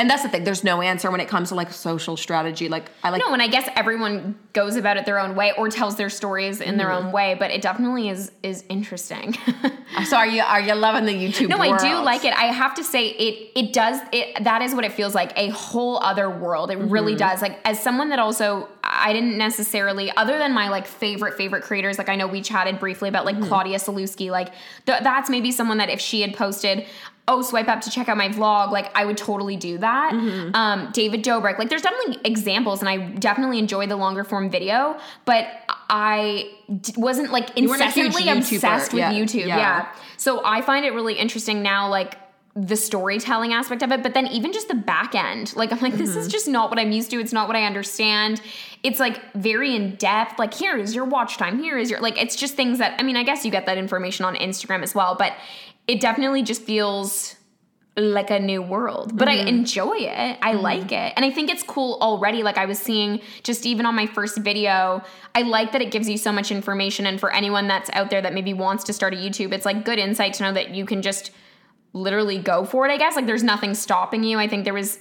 [0.00, 2.68] and that's the thing, there's no answer when it comes to like social strategy.
[2.68, 5.68] Like I like no and i guess everyone goes about it their own way or
[5.68, 7.06] tells their stories in their Mm-hmm.
[7.06, 9.36] own way but it definitely is is interesting
[10.08, 11.48] so are you are you loving the YouTube?
[11.50, 12.32] No, I do like it.
[12.34, 15.48] I have to say it it does it that is what it feels like, a
[15.50, 16.70] whole other world.
[16.70, 17.18] It really Mm-hmm.
[17.28, 17.42] does.
[17.42, 21.98] Like as someone that also I didn't necessarily other than my like favorite favorite creators,
[21.98, 23.40] like I know we chatted briefly about Mm-hmm.
[23.42, 24.48] like Claudia Sulewski, like
[24.86, 26.86] th- that's maybe someone that if she had posted
[27.32, 28.72] Oh, swipe up to check out my vlog.
[28.72, 30.12] Like, I would totally do that.
[30.12, 30.54] Mm-hmm.
[30.54, 31.58] Um, David Dobrik.
[31.60, 35.46] Like, there's definitely examples, and I definitely enjoy the longer form video, but
[35.88, 39.12] I d- wasn't like weren't a huge incessantly obsessed with Yeah.
[39.12, 39.46] YouTube.
[39.46, 39.58] Yeah.
[39.58, 39.86] yeah.
[40.16, 42.16] So I find it really interesting now, like
[42.56, 45.54] the storytelling aspect of it, but then even just the back end.
[45.54, 46.18] Like, I'm like, this Mm-hmm.
[46.18, 47.20] is just not what I'm used to.
[47.20, 48.42] It's not what I understand.
[48.82, 50.36] It's like very in depth.
[50.38, 51.62] Like, here is your watch time.
[51.62, 53.78] Here is your, like, it's just things that, I mean, I guess you get that
[53.78, 55.32] information on Instagram as well, but
[55.92, 57.36] it definitely just feels
[57.96, 59.46] like a new world but Mm-hmm.
[59.46, 60.38] i enjoy it.
[60.50, 61.12] I like it.
[61.16, 62.40] And i think it's cool already.
[62.48, 65.02] Like i was seeing just even on my first video
[65.34, 67.02] i like that it gives you so much information.
[67.06, 69.84] And for anyone that's out there that maybe wants to start a youtube it's like
[69.84, 71.32] good insight to know that you can just
[71.92, 73.16] literally go for it i guess.
[73.16, 74.38] Like there's nothing stopping you.
[74.38, 74.98] I think there was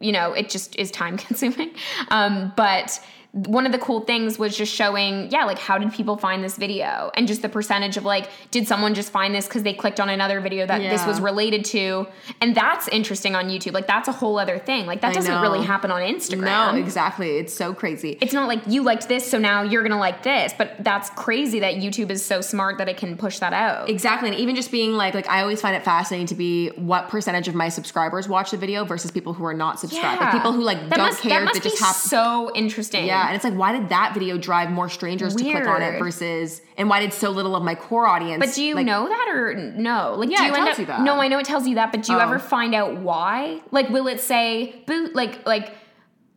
[0.00, 1.70] you know it just is time consuming.
[2.18, 2.98] Um, but
[3.32, 6.56] one of the cool things was just showing yeah like how did people find this
[6.56, 10.00] video and just the percentage of like did someone just find this because they clicked
[10.00, 12.06] on another video that this was related to
[12.40, 15.32] and that's interesting on youtube like that's a whole other thing like that I doesn't
[15.32, 15.42] know.
[15.42, 17.38] really happen on instagram No, exactly.
[17.38, 18.18] It's so crazy.
[18.20, 21.60] it's not like you liked this so now you're gonna like this but that's crazy
[21.60, 24.28] that youtube is so smart that it can push that out Exactly.
[24.30, 27.48] And even just being like, like I always find it fascinating to be what percentage
[27.48, 30.20] of my subscribers watch the video versus people who are not subscribed.
[30.20, 32.50] Like people who like that don't must, care that must that just be have so
[32.54, 35.82] interesting Yeah, and it's like, why did that video drive more strangers to click on
[35.82, 38.44] it versus, and why did so little of my core audience?
[38.44, 40.14] But do you like, know that or no?
[40.16, 40.78] Like, Yeah, do it you end tells up?
[40.78, 41.00] you that.
[41.02, 42.22] No, I know it tells you that, but do you Oh.
[42.22, 43.60] ever find out why?
[43.70, 45.14] Like, will it say boot?
[45.14, 45.74] Like, like.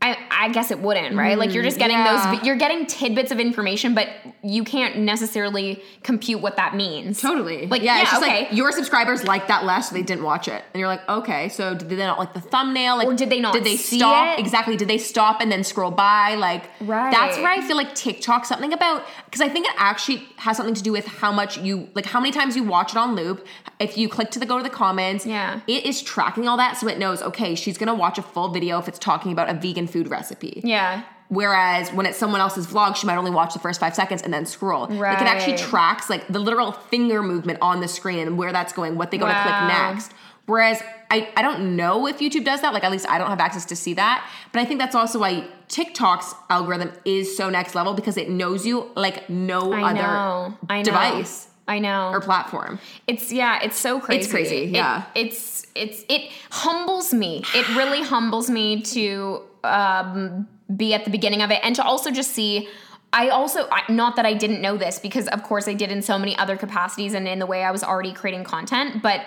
[0.03, 1.37] I, I guess it wouldn't, right?
[1.37, 2.31] like you're just getting Mm, yeah.
[2.35, 4.09] those, you're getting tidbits of information, but
[4.43, 7.21] you can't necessarily compute what that means.
[7.21, 7.67] Totally.
[7.67, 8.43] Like, yeah, yeah, it's just okay.
[8.45, 11.47] like your subscribers like that less, so they didn't watch it, and you're like, okay,
[11.49, 12.97] so did they not like the thumbnail?
[12.97, 14.37] Like, Or did they not Did they see stop?
[14.37, 14.41] it?
[14.41, 14.75] Exactly.
[14.75, 16.35] Did they stop and then scroll by?
[16.35, 17.11] Like, Right.
[17.11, 20.75] That's where I feel like TikTok something about because I think it actually has something
[20.75, 23.45] to do with how much you like, how many times you watch it on loop.
[23.79, 25.61] If you click to the go to the comments, Yeah.
[25.67, 28.79] it is tracking all that, so it knows okay, she's gonna watch a full video
[28.79, 30.61] if it's talking about a vegan food recipe.
[30.63, 31.03] Yeah.
[31.29, 34.33] Whereas when it's someone else's vlog, she might only watch the first five seconds and
[34.33, 34.87] then scroll.
[34.87, 38.73] Like it actually tracks like the literal finger movement on the screen and where that's
[38.73, 40.11] going, what they go to click next.
[40.45, 42.73] Whereas I, I don't know if YouTube does that.
[42.73, 44.29] Like at least I don't have access to see that.
[44.51, 48.65] But I think that's also why TikTok's algorithm is so next level because it knows
[48.65, 50.83] you like no I other know.
[50.83, 51.47] device.
[51.67, 52.09] I know.
[52.11, 52.79] or platform.
[53.07, 54.19] It's yeah, it's so crazy.
[54.21, 55.03] It's crazy, It- yeah.
[55.15, 57.43] it's it's it humbles me.
[57.55, 62.11] It really humbles me to um, be at the beginning of it and to also
[62.11, 62.67] just see.
[63.15, 66.17] I also not that I didn't know this because of course I did in so
[66.17, 69.21] many other capacities and in the way I was already creating content, but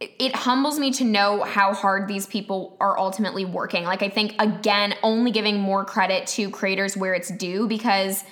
[0.00, 3.84] it humbles me to know how hard these people are ultimately working.
[3.84, 8.24] Like I think again, only giving more credit to creators where it's due because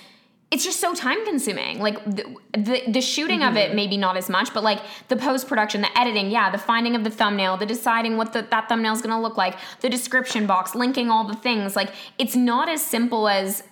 [0.51, 1.79] it's just so time consuming.
[1.79, 3.75] Like the the, the shooting of it, mm-hmm.
[3.75, 7.03] maybe not as much, but like the post production, the editing, yeah, the finding of
[7.03, 10.47] the thumbnail, the deciding what the, that thumbnail is going to look like, the description
[10.47, 11.75] box, linking all the things.
[11.75, 13.63] Like it's not as simple as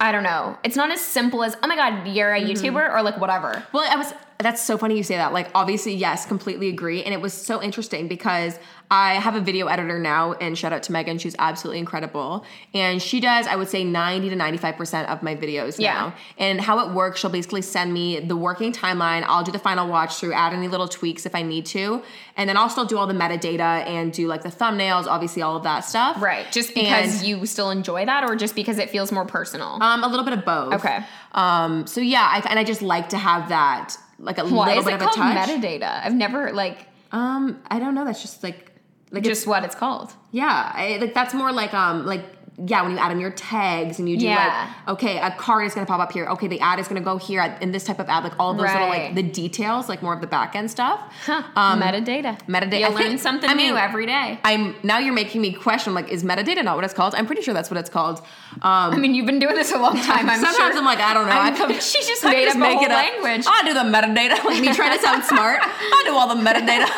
[0.00, 0.58] I don't know.
[0.62, 2.50] It's not as simple as oh my god, you're a mm-hmm.
[2.50, 3.64] YouTuber or like whatever.
[3.72, 4.12] Well, I was.
[4.40, 5.32] That's so funny you say that.
[5.32, 7.02] Like, obviously, yes, completely agree.
[7.02, 8.56] And it was so interesting because
[8.88, 11.18] I have a video editor now, and shout out to Megan.
[11.18, 12.44] She's absolutely incredible.
[12.72, 15.92] And she does, I would say, 90 to 95% of my videos Yeah.
[15.92, 16.14] now.
[16.38, 19.24] And how it works, she'll basically send me the working timeline.
[19.26, 22.00] I'll do the final watch through, add any little tweaks if I need to.
[22.36, 25.56] And then I'll still do all the metadata and do like the thumbnails, obviously, all
[25.56, 26.22] of that stuff.
[26.22, 26.50] Right.
[26.52, 29.82] Just because And- you still enjoy that or just because it feels more personal?
[29.82, 30.74] Um, a little bit of both.
[30.74, 31.00] Okay.
[31.32, 34.80] Um, so yeah, I, and I just like to have that, like a Why little
[34.80, 35.48] is bit it of a called touch.
[35.48, 36.04] metadata?
[36.04, 38.04] I've never like Um, I don't know.
[38.04, 38.72] That's just like,
[39.10, 40.12] like just what it's called.
[40.32, 42.24] yeah, I, like that's more like um, like
[42.66, 44.68] yeah, when you add in your tags and you do Yeah.
[44.86, 46.26] like, okay, a card is gonna pop up here.
[46.26, 48.24] Okay, the ad is gonna go here in this type of ad.
[48.24, 51.00] Like all those little like the details, like more of the back end stuff.
[51.24, 51.42] Huh.
[51.56, 52.38] Um, metadata.
[52.48, 54.40] metadata- You I learn think- something I new every day.
[54.44, 57.14] I'm now you're making me question like, is metadata not what it's called?
[57.14, 58.18] I'm pretty sure that's what it's called.
[58.62, 60.28] Um, I mean, you've been doing this a long time.
[60.28, 60.78] I'm sometimes sure.
[60.78, 61.32] I'm like, I don't know.
[61.32, 62.96] I'm I she just made up a whole it up.
[63.22, 63.46] language.
[63.48, 65.60] I do the metadata, like me trying to sound smart.
[65.62, 66.88] I do all the metadata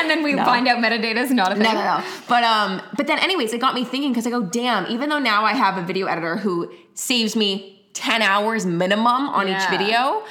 [0.00, 1.64] and then we find out metadata is not a thing.
[1.64, 2.04] No, no, no.
[2.28, 4.86] But um, but then anyways, it got me thinking because I go, damn.
[4.86, 9.46] Even though now I have a video editor who saves me ten hours minimum on
[9.48, 9.62] Yeah.
[9.62, 10.22] each video.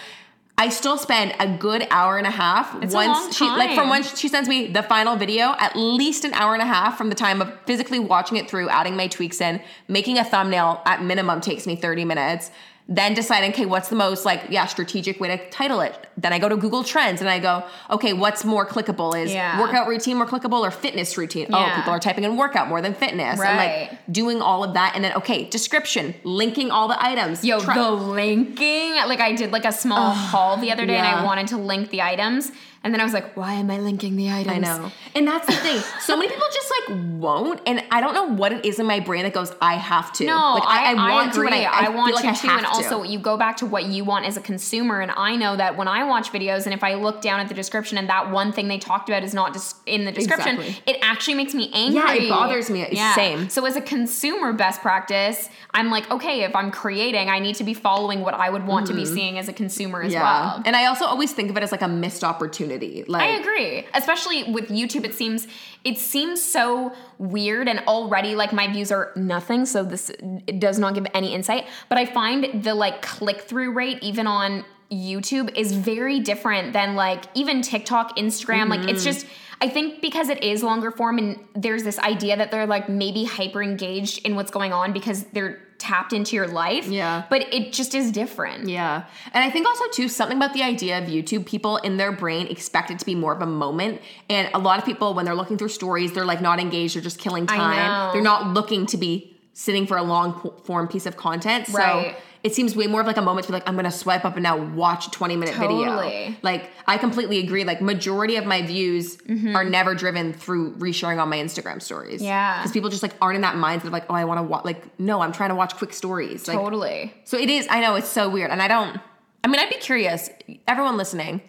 [0.57, 3.75] I still spend a good hour and a half It's a once long she like
[3.75, 6.97] from when she sends me the final video, at least an hour and a half
[6.97, 9.59] from the time of physically watching it through, adding my tweaks in,
[9.89, 12.51] making a thumbnail at minimum takes me 30 minutes.
[12.87, 16.07] Then deciding, okay, what's the most like, yeah, strategic way to title it?
[16.17, 19.19] Then I go to Google Trends and I go, okay, what's more clickable?
[19.19, 19.59] Is Yeah.
[19.59, 21.47] workout routine more clickable or fitness routine?
[21.51, 23.39] Oh, people are typing in workout more than fitness.
[23.39, 23.89] And Right.
[23.89, 24.91] like doing all of that.
[24.93, 27.43] And then, okay, description, linking all the items.
[27.43, 28.91] Yo, Try- the linking.
[29.07, 31.07] Like I did like a small haul the other day and.
[31.07, 32.51] I wanted to link the items.
[32.85, 34.55] And then I was like, why am I linking the items?
[34.55, 34.91] I know.
[35.15, 35.81] And that's the thing.
[36.01, 37.59] So many people just like won't.
[37.65, 40.25] And I don't know what it is in my brain that goes, I have to.
[40.25, 41.49] No, like, I, I, want agree.
[41.49, 41.55] to.
[41.55, 43.85] I, I, want like you I to, have and also you go back to what
[43.85, 45.01] you want as a consumer.
[45.01, 47.55] And I know that when I watch videos, and if I look down at the
[47.55, 50.93] description, and that one thing they talked about is not just in the description, Exactly.
[50.93, 51.95] it actually makes me angry.
[51.99, 52.83] Yeah, it bothers me.
[52.83, 53.49] It's same.
[53.49, 57.63] So as a consumer, best practice, I'm like, okay, if I'm creating, I need to
[57.63, 60.13] be following what I would want to be seeing as a consumer as Mm-hmm.
[60.13, 60.23] Yeah.
[60.55, 60.63] well.
[60.65, 62.74] And I also always think of it as like a missed opportunity.
[63.07, 63.85] Like I agree.
[63.93, 65.47] Especially with YouTube, it seems
[65.83, 70.79] it seems so weird and already like my views are nothing, so this it does
[70.79, 71.65] not give any insight.
[71.89, 76.95] But I find the like click through rate even on YouTube is very different than
[76.95, 78.69] like even TikTok, Instagram.
[78.69, 78.89] Like Mm-hmm.
[78.89, 79.25] it's just
[79.61, 83.23] I think because it is longer form and there's this idea that they're like maybe
[83.23, 86.87] hyper engaged in what's going on because they're tapped into your life.
[86.87, 87.23] Yeah.
[87.29, 88.67] But it just is different.
[88.67, 89.03] Yeah.
[89.33, 92.47] And I think also too something about the idea of YouTube, people in their brain
[92.47, 94.01] expect it to be more of a moment.
[94.29, 97.03] And a lot of people when they're looking through stories, they're like not engaged, they're
[97.03, 98.13] just killing time.
[98.13, 101.67] They're not looking to be sitting for a long form piece of content.
[101.67, 102.17] So Right.
[102.45, 104.35] It seems way more of like a moment to be like, I'm gonna swipe up
[104.35, 106.35] and now watch a 20 minute video.
[106.43, 107.63] Like I completely agree.
[107.63, 109.17] Like majority of my views
[109.55, 112.21] are never driven through resharing on my Instagram stories.
[112.21, 112.25] Mm-hmm.
[112.25, 112.59] Yeah.
[112.59, 114.99] Because people just like aren't in that mindset of like, oh, I wanna watch like,
[114.99, 116.47] no, I'm trying to watch quick stories.
[116.47, 117.11] Like Totally.
[117.23, 118.51] so it is, I know it's so weird.
[118.51, 118.99] And I don't,
[119.43, 120.29] I mean, I'd be curious,
[120.67, 121.41] everyone listening,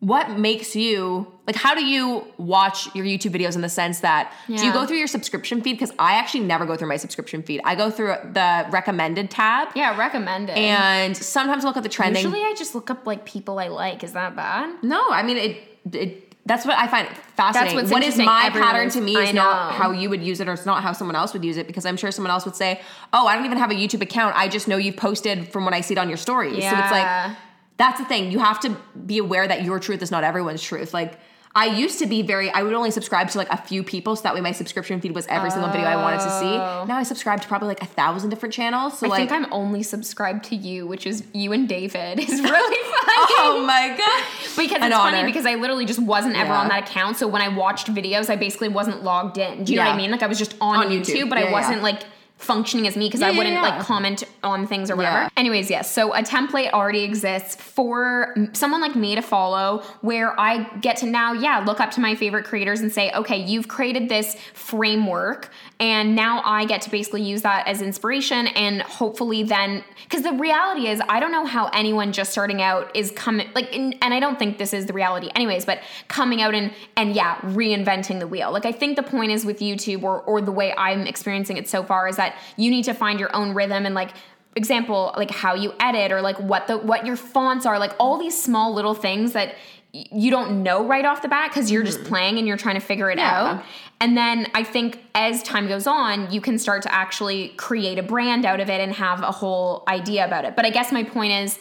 [0.00, 4.32] what makes you, like, how do you watch your YouTube videos in the sense that,
[4.46, 5.72] do you go through your subscription feed?
[5.72, 7.62] Because I actually never go through my subscription feed.
[7.64, 9.68] I go through the recommended tab.
[9.74, 10.56] Yeah, recommended.
[10.58, 12.22] And sometimes look at the trending.
[12.22, 14.04] Usually I just look up like people I like.
[14.04, 14.76] Is that bad?
[14.82, 17.76] no, I mean, it, it, that's what I find fascinating.
[17.76, 20.48] what's what is my Everyone pattern to me is not how you would use it
[20.48, 22.54] or it's not how someone else would use it because I'm sure someone else would
[22.54, 22.80] say,
[23.12, 24.36] oh, I don't even have a YouTube account.
[24.36, 26.62] I just know you've posted from when I see it on your stories.
[26.62, 27.36] So it's like,
[27.76, 28.30] that's the thing.
[28.30, 30.94] You have to be aware that your truth is not everyone's truth.
[30.94, 31.18] Like,
[31.54, 34.22] I used to be very, I would only subscribe to like a few people so
[34.24, 36.44] that way my subscription feed was every single video I wanted to see.
[36.54, 36.84] Oh.
[36.86, 38.98] Now I subscribe to probably like a thousand different channels.
[38.98, 39.08] So Oh.
[39.08, 42.18] I like, think I'm only subscribed to you, which is you and David.
[42.28, 43.26] Is really funny.
[43.38, 44.24] oh my God.
[44.62, 46.60] Because An it's funny because I literally just wasn't ever Yeah.
[46.60, 47.16] on that account.
[47.16, 49.64] So when I watched videos, I basically wasn't logged in.
[49.64, 50.10] Do you know what I mean?
[50.10, 51.30] Like I was just on, On YouTube, YouTube.
[51.30, 52.02] but Yeah, I wasn't like
[52.38, 53.62] functioning as me because Yeah, I wouldn't yeah.
[53.62, 55.22] like comment on things or whatever.
[55.22, 55.28] Yeah.
[55.36, 55.90] Anyways, yes.
[55.90, 61.06] So a template already exists for someone like me to follow where I get to
[61.06, 65.50] now, yeah, look up to my favorite creators and say, okay, you've created this framework.
[65.78, 70.32] And now I get to basically use that as inspiration and hopefully then, because the
[70.32, 74.14] reality is, I don't know how anyone just starting out is coming, like, and, and
[74.14, 78.20] I don't think this is the reality anyways, but coming out and, and yeah, reinventing
[78.20, 78.52] the wheel.
[78.52, 81.68] Like, I think the point is with YouTube or, or the way I'm experiencing it
[81.68, 84.12] so far is that you need to find your own rhythm and like,
[84.56, 88.18] example like how you edit or like what the what your fonts are like all
[88.18, 89.54] these small little things that
[89.92, 92.08] y- you don't know right off the bat because you're just mm-hmm.
[92.08, 93.58] playing and you're trying to figure it Yeah.
[93.58, 93.64] out
[94.00, 98.02] and then i think as time goes on you can start to actually create a
[98.02, 100.56] brand out of it and have a whole idea about it.
[100.56, 101.58] But i guess my point is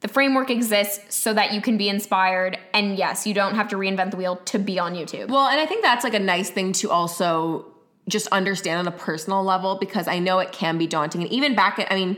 [0.00, 2.58] the framework exists so that you can be inspired.
[2.72, 5.28] And yes you don't have to reinvent the wheel to be on youtube.
[5.28, 7.66] Well, and I think that's like a nice thing to also
[8.08, 11.22] just understand on a personal level because I know it can be daunting.
[11.22, 12.16] And even back at, I mean,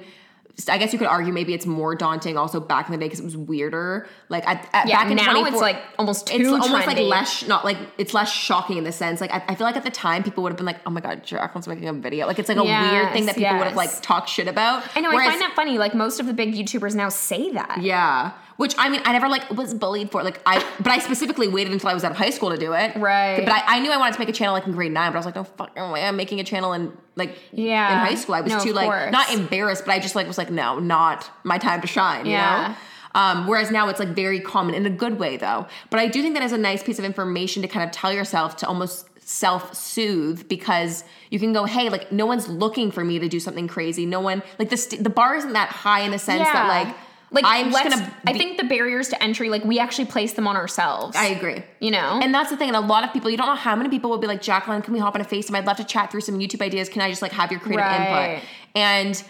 [0.68, 3.20] I guess you could argue maybe it's more daunting also back in the day because
[3.20, 4.06] it was weirder.
[4.28, 6.98] Like at, at yeah back in now 24 it's like almost too it's almost like
[6.98, 9.84] less not like it's less shocking in the sense like I, I feel like at
[9.84, 12.38] the time people would have been like oh my god Jacqueline's making a video like
[12.38, 15.10] it's like a weird thing that people would have like talked shit about I know.
[15.10, 15.78] I find that funny.
[15.78, 17.78] Like most of the big YouTubers now say that.
[17.80, 21.48] yeah which I mean I never like was bullied for like I but I specifically
[21.48, 23.44] waited until I was out of high school to do it Right.
[23.44, 25.16] but I, I knew I wanted to make a channel like in grade nine but
[25.16, 27.92] I was like no fucking way I'm making a channel in like Yeah.
[27.92, 29.12] in high school I was No, too like course.
[29.12, 32.32] not embarrassed but I just like was like no not my time to shine you
[32.32, 32.68] Yeah.
[32.68, 32.74] know
[33.14, 35.66] um, whereas now it's like very common in a good way though.
[35.90, 38.10] But I do think that is a nice piece of information to kind of tell
[38.10, 43.04] yourself to almost self soothe because you can go, hey, like no one's looking for
[43.04, 44.06] me to do something crazy.
[44.06, 46.96] No one like the st- the bar isn't that high in the sense that like
[47.32, 48.14] like I'm just gonna.
[48.26, 51.16] I think the barriers to entry, like we actually place them on ourselves.
[51.16, 51.62] I agree.
[51.80, 52.68] you know, And that's the thing.
[52.68, 54.82] And a lot of people, you don't know how many people will be like, Jacqueline,
[54.82, 55.56] can we hop on a FaceTime?
[55.56, 56.88] I'd love to chat through some YouTube ideas.
[56.88, 58.30] Can I just like have your creative Right.
[58.34, 58.48] input?
[58.74, 59.22] And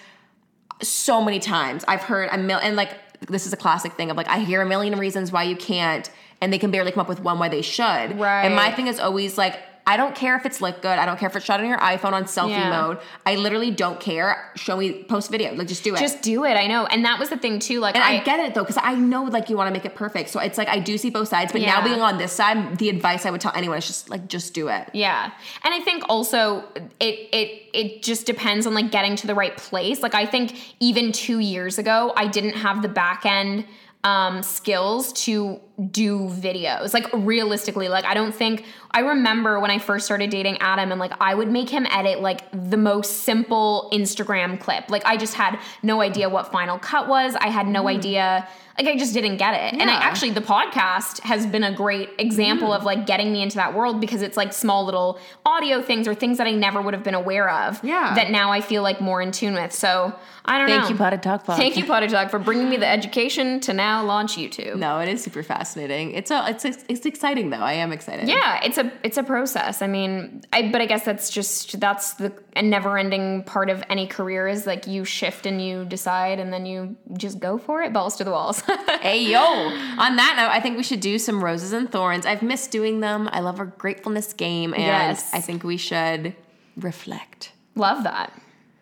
[0.82, 2.90] so many times I've heard a million, and like
[3.28, 6.10] this is a classic thing of like, I hear a million reasons why you can't,
[6.40, 8.18] and they can barely come up with one why they should.
[8.18, 8.42] Right.
[8.44, 10.98] And my thing is always like, I don't care if it's look good.
[10.98, 12.70] I don't care if it's shot on your iPhone on selfie Yeah.
[12.70, 12.98] mode.
[13.26, 14.52] I literally don't care.
[14.54, 15.52] Show me post video.
[15.54, 15.98] Like just do it.
[15.98, 16.52] just do it.
[16.56, 17.80] I know, and that was the thing too.
[17.80, 19.84] Like And I, I, get it though, because I know like you want to make
[19.84, 20.30] it perfect.
[20.30, 22.88] So it's like I do see both sides, but now being on this side, the
[22.88, 24.88] advice I would tell anyone is just like just do it.
[24.92, 25.32] Yeah.
[25.64, 26.64] And I think also
[27.00, 30.02] it it it just depends on like getting to the right place.
[30.02, 33.66] Like I think even 2 years ago I didn't have the back end
[34.04, 35.60] um skills to
[35.90, 36.92] do videos.
[36.92, 41.00] Like realistically, like I don't think I remember when I first started dating Adam and
[41.00, 44.90] like I would make him edit like the most simple Instagram clip.
[44.90, 47.34] Like I just had no idea what Final Cut was.
[47.36, 48.46] I had no idea
[48.78, 49.80] like I just didn't get it.
[49.80, 52.76] And I actually the podcast has been a great example Mm.
[52.76, 56.14] of like getting me into that world because it's like small little audio things or
[56.14, 57.82] things that I never would have been aware of.
[57.84, 58.14] Yeah.
[58.14, 59.72] That now I feel like more in tune with.
[59.72, 60.86] So I don't Thank know.
[60.86, 61.56] Thank you, Potted Talk Pod.
[61.56, 64.76] Thank you, Potted Talk, for bringing me the education to now launch YouTube.
[64.76, 66.12] No, it is super fascinating.
[66.12, 67.58] It's a, it's it's exciting though.
[67.58, 68.28] I am excited.
[68.28, 69.82] Yeah, it's a it's a process.
[69.82, 73.82] I mean, I but I guess that's just that's the a never ending part of
[73.88, 77.82] any career is like you shift and you decide and then you just go for
[77.82, 78.62] it, balls to the walls.
[79.02, 79.40] Hey yo.
[79.40, 82.24] On that note, I think we should do some roses and thorns.
[82.24, 83.28] I've missed doing them.
[83.32, 85.32] I love our gratefulness game, and Yes.
[85.34, 86.36] I think we should
[86.76, 87.52] reflect.
[87.74, 88.32] Love that.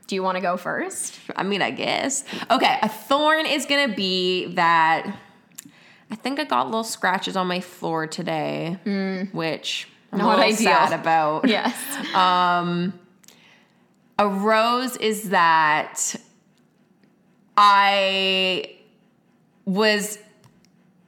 [0.08, 1.18] Do you want to go first?
[1.36, 2.24] I mean, I guess.
[2.50, 5.16] Okay, a thorn is gonna be that
[6.10, 8.78] I think I got little scratches on my floor today,
[9.32, 10.56] which I'm Not a ideal.
[10.56, 11.48] sad about.
[11.48, 11.74] Yes.
[12.14, 12.98] Um,
[14.18, 16.16] a rose is that
[17.56, 18.70] I
[19.64, 20.18] was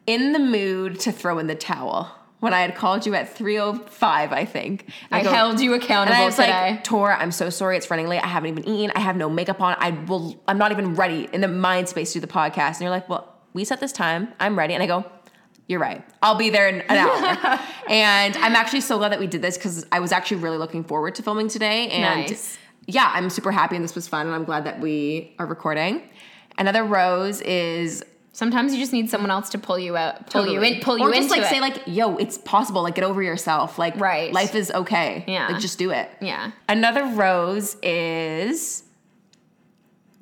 [0.07, 2.11] in the mood to throw in the towel
[2.41, 4.87] when I had called you at 305, I think.
[5.11, 6.71] And I go- held you and accountable I was today.
[6.73, 7.77] like, Tori, I'm so sorry.
[7.77, 8.23] It's running late.
[8.23, 8.93] I haven't even eaten.
[8.97, 9.77] I have no makeup on.
[9.79, 10.41] I will.
[10.49, 12.73] I'm not even ready in the mind space to do the podcast.
[12.73, 14.29] And you're like, well, we set this time.
[14.41, 14.75] I'm ready.
[14.75, 15.05] And I go,
[15.69, 16.05] you're right.
[16.23, 17.59] I'll be there in an hour.
[17.88, 20.85] and I'm actually so glad that we did this because I was actually really looking
[20.85, 21.88] forward to filming today.
[21.88, 22.59] And Nice.
[22.87, 24.27] yeah, I'm super happy and this was fun.
[24.27, 26.03] And I'm glad that we are recording.
[26.59, 30.62] Another rose is Sometimes you just need someone else to pull you out, pull you
[30.62, 31.49] in, pull you or into just like it.
[31.51, 32.83] say like, yo, it's possible.
[32.83, 33.79] Like get over yourself.
[33.79, 34.33] Like Right.
[34.33, 35.23] life is okay.
[35.29, 35.49] Yeah.
[35.49, 36.09] Like just do it.
[36.23, 36.53] yeah.
[36.67, 38.85] Another rose is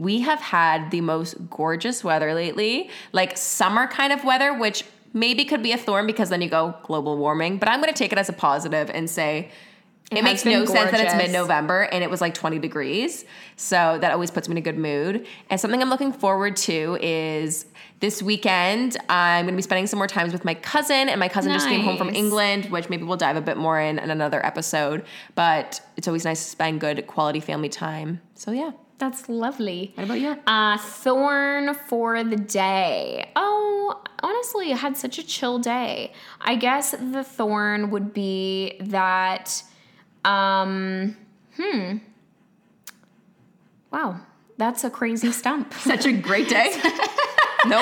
[0.01, 4.83] we have had the most gorgeous weather lately, like summer kind of weather, which
[5.13, 7.59] maybe could be a thorn because then you go global warming.
[7.59, 9.51] But I'm going to take it as a positive and say
[10.11, 13.27] It, has makes no sense that it's mid November and it was like 20 degrees.
[13.57, 15.27] So that always puts me in a good mood.
[15.51, 17.67] And something I'm looking forward to is
[18.01, 21.11] this weekend, I'm going to be spending some more times with my cousin.
[21.11, 23.79] And my cousin just came home from England, which maybe we'll dive a bit more
[23.79, 25.05] in in another episode.
[25.35, 28.23] But it's always nice to spend good quality family time.
[28.35, 28.71] So yeah.
[29.01, 29.93] That's lovely.
[29.95, 30.37] What about you?
[30.47, 33.31] Uh, thorn for the day.
[33.35, 36.13] Oh, honestly, I had such a chill day.
[36.39, 39.63] I guess the thorn would be that.
[40.23, 41.17] Um,
[41.57, 41.97] hmm.
[43.91, 44.21] Wow,
[44.59, 45.73] that's a crazy stump.
[45.73, 46.71] Such a great day.
[47.67, 47.81] no.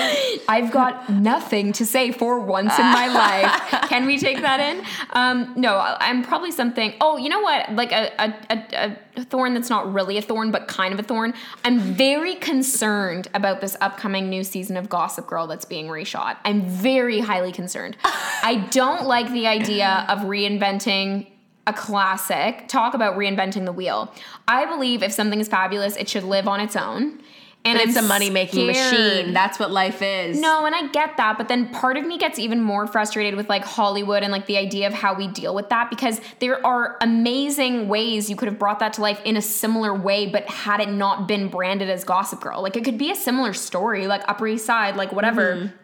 [0.48, 3.88] I've got nothing to say for once in my life.
[3.88, 4.84] Can we take that in?
[5.10, 6.94] Um, no, I'm probably something.
[7.00, 7.72] Oh, you know what?
[7.72, 11.02] Like a, a, a, a thorn that's not really a thorn, but kind of a
[11.02, 11.34] thorn.
[11.64, 16.36] I'm very concerned about this upcoming new season of Gossip Girl that's being reshot.
[16.44, 17.96] I'm very highly concerned.
[18.04, 21.26] I don't like the idea of reinventing
[21.66, 22.66] a classic.
[22.66, 24.12] Talk about reinventing the wheel.
[24.48, 27.20] I believe if something is fabulous, it should live on its own.
[27.64, 29.34] And it's I'm a money making machine.
[29.34, 30.40] That's what life is.
[30.40, 33.48] No, and I get that, but then part of me gets even more frustrated with
[33.48, 36.96] like Hollywood and like the idea of how we deal with that because there are
[37.00, 40.80] amazing ways you could have brought that to life in a similar way, but had
[40.80, 42.62] it not been branded as Gossip Girl.
[42.62, 45.56] Like it could be a similar story, like Upper East Side, like whatever.
[45.56, 45.76] Mm-hmm.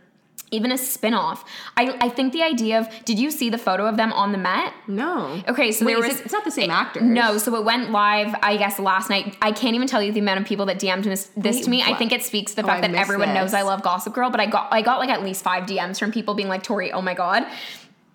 [0.54, 1.44] Even a spin-off.
[1.76, 4.38] I, I think the idea of did you see the photo of them on the
[4.38, 4.72] Met?
[4.86, 5.42] No.
[5.48, 7.02] Okay, so Wait, there was it- it's not the same actors.
[7.02, 9.36] no, so it went live, I guess, last night.
[9.42, 11.70] I can't even tell you the amount of people that DM'd this, this Wait, to
[11.70, 11.82] me.
[11.82, 13.52] I think it speaks to the Oh, fact I that everyone knows.
[13.54, 16.12] I love Gossip Girl, but I got I got like at least five DMs from
[16.12, 17.44] people being like, Tori, oh my god.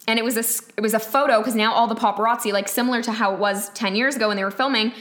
[0.08, 3.02] And it was a it was a photo because now all the paparazzi, like similar
[3.04, 4.92] to how it was 10 years ago when they were filming,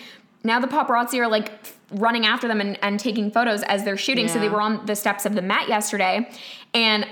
[0.45, 1.53] now the paparazzi are like
[1.93, 4.29] running after them and, and taking photos as they're shooting.
[4.29, 6.31] So they were on the steps of the Met yesterday.
[6.75, 7.07] And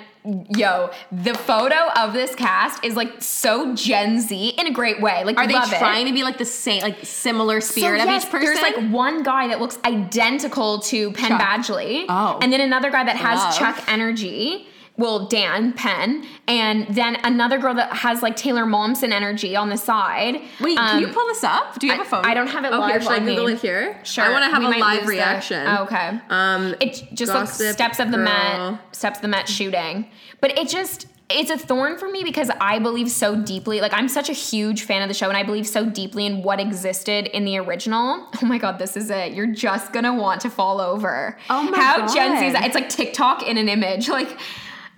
[0.50, 5.24] yo, the photo of this cast is like so Gen Z in a great way.
[5.24, 5.78] Like Are they love it.
[5.78, 8.46] trying to be like the same, like similar spirit So, of yes, each person?
[8.46, 11.40] There's like one guy that looks identical to Penn Chuck.
[11.40, 12.06] Badgley.
[12.08, 12.38] Oh.
[12.42, 13.58] And then another guy that has Love.
[13.58, 14.66] Chuck energy.
[14.98, 19.76] Well, Dan Penn, and then another girl that has like Taylor Momsen energy on the
[19.76, 20.40] side.
[20.60, 21.78] Wait, Um, can you pull this up?
[21.78, 22.24] Do you have a phone?
[22.24, 24.00] I don't have it oh, Here, live should I Google it here?
[24.04, 24.24] Sure.
[24.24, 25.66] I want to have we a live reaction.
[25.66, 26.18] Oh, okay.
[26.30, 28.24] Um, It just looks steps of the Girl.
[28.24, 30.08] Met, steps of the Met shooting.
[30.40, 33.80] But it just it's a thorn for me because I believe so deeply.
[33.80, 36.42] Like I'm such a huge fan of the show, and I believe so deeply in
[36.42, 38.28] what existed in the original.
[38.42, 39.32] Oh my god, this is it.
[39.32, 41.36] You're just gonna want to fall over.
[41.50, 42.64] Oh my How Gen Z is God.
[42.64, 44.08] It's like TikTok in an image.
[44.16, 44.38] Like,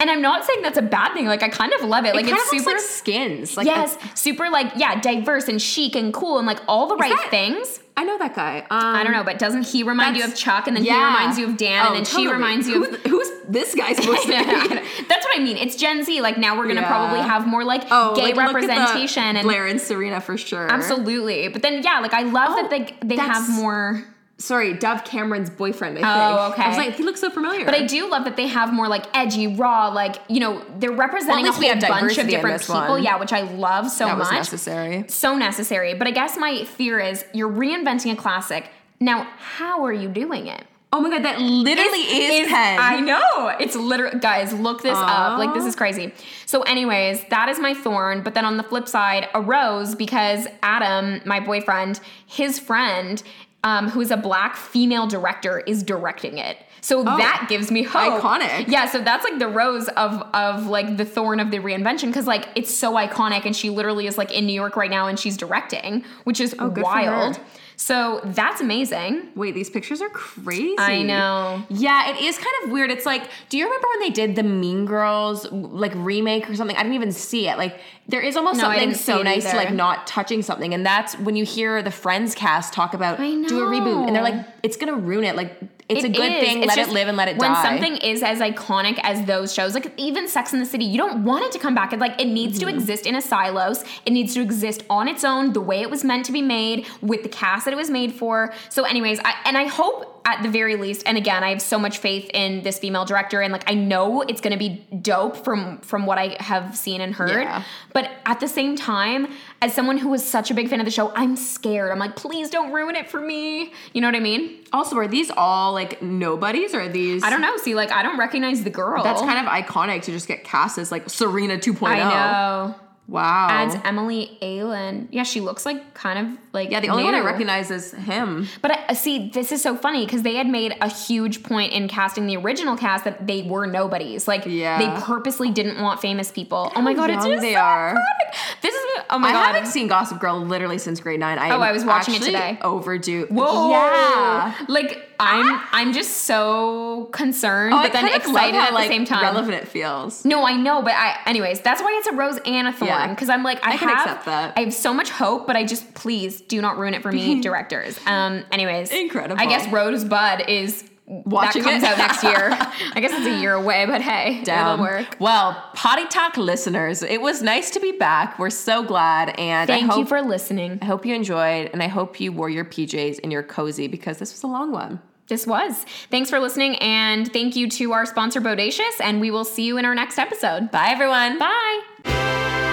[0.00, 1.26] and I'm not saying that's a bad thing.
[1.26, 2.14] Like I kind of love it.
[2.14, 3.56] Like it it's super like skins.
[3.56, 7.10] Like yes, super like yeah, diverse and chic and cool and like all the right
[7.16, 7.80] that- things.
[7.96, 8.60] I know that guy.
[8.60, 11.36] Um, I don't know, but doesn't he remind you of Chuck, and then he reminds
[11.36, 12.94] you of Dan, Oh, and then she reminds you of.
[13.02, 14.34] Who's this guy supposed to be?
[15.08, 15.56] That's what I mean.
[15.56, 16.20] It's Gen Z.
[16.20, 16.86] Like now we're gonna Yeah.
[16.86, 20.20] probably have more like Oh, gay like, look at the representation and Blair and Serena
[20.20, 20.70] for sure.
[20.70, 21.48] absolutely.
[21.48, 24.04] But then yeah, like I love Oh, that they they have more.
[24.40, 25.98] Sorry, Dove Cameron's boyfriend.
[25.98, 26.06] I think.
[26.06, 26.62] Oh, okay.
[26.62, 27.64] I was like, he looks so familiar.
[27.64, 30.92] But I do love that they have more like edgy, raw, like you know they're
[30.92, 32.74] representing least a we whole have bunch of different people.
[32.76, 33.02] one.
[33.02, 34.34] Yeah, which I love so that was much.
[34.34, 35.04] necessary.
[35.08, 35.94] so necessary.
[35.94, 38.70] But I guess my fear is you're reinventing a classic.
[39.00, 40.64] Now, how are you doing it?
[40.90, 42.78] Oh my god, that literally is, Is- Penn.
[42.80, 43.48] I know.
[43.60, 45.38] It's literally guys, look this up.
[45.38, 46.14] Like this is crazy.
[46.46, 50.46] So anyways, that is my thorn, but then on the flip side, a rose because
[50.62, 53.22] Adam, my boyfriend, his friend,
[53.64, 56.56] um, who's a black female director is directing it.
[56.80, 58.22] So that gives me hope.
[58.22, 58.68] Iconic.
[58.68, 62.26] Yeah, so that's like the rose of of like the thorn of the reinvention cuz
[62.26, 65.18] like it's so iconic and she literally is like in New York right now and
[65.18, 67.40] she's directing, which is Oh, wild.
[67.80, 69.28] So that's amazing.
[69.36, 70.74] Wait, these pictures are crazy.
[70.78, 71.62] I know.
[71.68, 72.90] Yeah, it is kind of weird.
[72.90, 76.76] It's like, do you remember when they did the Mean Girls like remake or something?
[76.76, 77.56] I didn't even see it.
[77.56, 81.16] Like, there is almost No, something so nice to like not touching something, and that's
[81.20, 84.76] when you hear the Friends cast talk about do a reboot, and they're like, it's
[84.76, 85.36] gonna ruin it.
[85.36, 85.56] Like,
[85.88, 86.40] it's a good is.
[86.40, 86.62] thing.
[86.62, 87.62] It's let it live and let it when die.
[87.62, 90.98] When something is as iconic as those shows, like even Sex in the City, you
[90.98, 91.92] don't want it to come back.
[91.92, 92.68] It like it needs Mm-hmm.
[92.68, 93.84] to exist in a silos.
[94.04, 96.86] It needs to exist on its own, the way it was meant to be made,
[97.02, 98.52] with the cast that it was made for.
[98.68, 101.78] So, anyways, I, and I hope at the very least, and again, I have so
[101.78, 105.36] much faith in this female director, and like I know it's going to be dope
[105.38, 107.30] from from what I have seen and heard.
[107.30, 107.62] Yeah.
[107.94, 109.28] But at the same time,
[109.62, 111.90] as someone who was such a big fan of the show, I'm scared.
[111.90, 113.72] I'm like, please don't ruin it for me.
[113.94, 114.58] You know what I mean?
[114.72, 117.22] also, are these all like nobodies or are these?
[117.22, 117.56] I don't know.
[117.56, 119.02] See, like I don't recognize the girl.
[119.02, 121.88] That's kind of iconic to just get cast as like Serena 2.0.
[121.88, 122.74] I know.
[123.08, 123.48] Wow.
[123.50, 125.08] Adds Emily Aylan.
[125.10, 128.46] Yeah, she looks like kind of like yeah, the only one I recognize is him.
[128.60, 131.88] But I, see, this is so funny because they had made a huge point in
[131.88, 134.28] casting the original cast that they were nobodies.
[134.28, 134.78] Like Yeah.
[134.78, 136.70] they purposely didn't want famous people.
[136.76, 137.94] oh my god, it's just they so are.
[137.94, 138.60] iconic.
[138.60, 139.38] This is Oh my I god.
[139.42, 141.38] I haven't seen Gossip Girl literally since grade nine.
[141.38, 142.58] I Oh, I was watching it today.
[142.60, 143.26] Overdue.
[143.30, 143.70] Whoa.
[143.70, 144.54] Yeah.
[144.68, 148.74] Like I'm I'm just so concerned, Oh, but then I kind of excited how, at
[148.74, 149.22] like, the same time.
[149.22, 150.24] Relevant it feels.
[150.24, 152.88] No, I know, but I anyways, that's why it's a rose and a thorn.
[152.88, 153.08] Yeah.
[153.08, 154.54] Because I'm like, I, I can have accept that.
[154.56, 157.40] I have so much hope, but I just please do not ruin it for me,
[157.42, 157.98] directors.
[158.06, 158.90] Um anyways.
[158.90, 159.40] Incredible.
[159.40, 161.88] I guess Rosebud is Watching that comes it.
[161.88, 162.50] out next year.
[162.94, 164.74] I guess it's a year away, but hey, Down.
[164.74, 165.16] it'll work.
[165.18, 168.38] Well, Potty Talk listeners, it was nice to be back.
[168.38, 170.78] We're so glad, and Thank I hope you for listening.
[170.82, 174.18] I hope you enjoyed, and I hope you wore your PJs and your cozy because
[174.18, 175.00] this was a long one.
[175.28, 175.84] This was.
[176.10, 179.78] Thanks for listening, and thank you to our sponsor, Bodacious, and we will see you
[179.78, 180.70] in our next episode.
[180.70, 181.38] Bye, everyone.
[181.38, 182.67] Bye.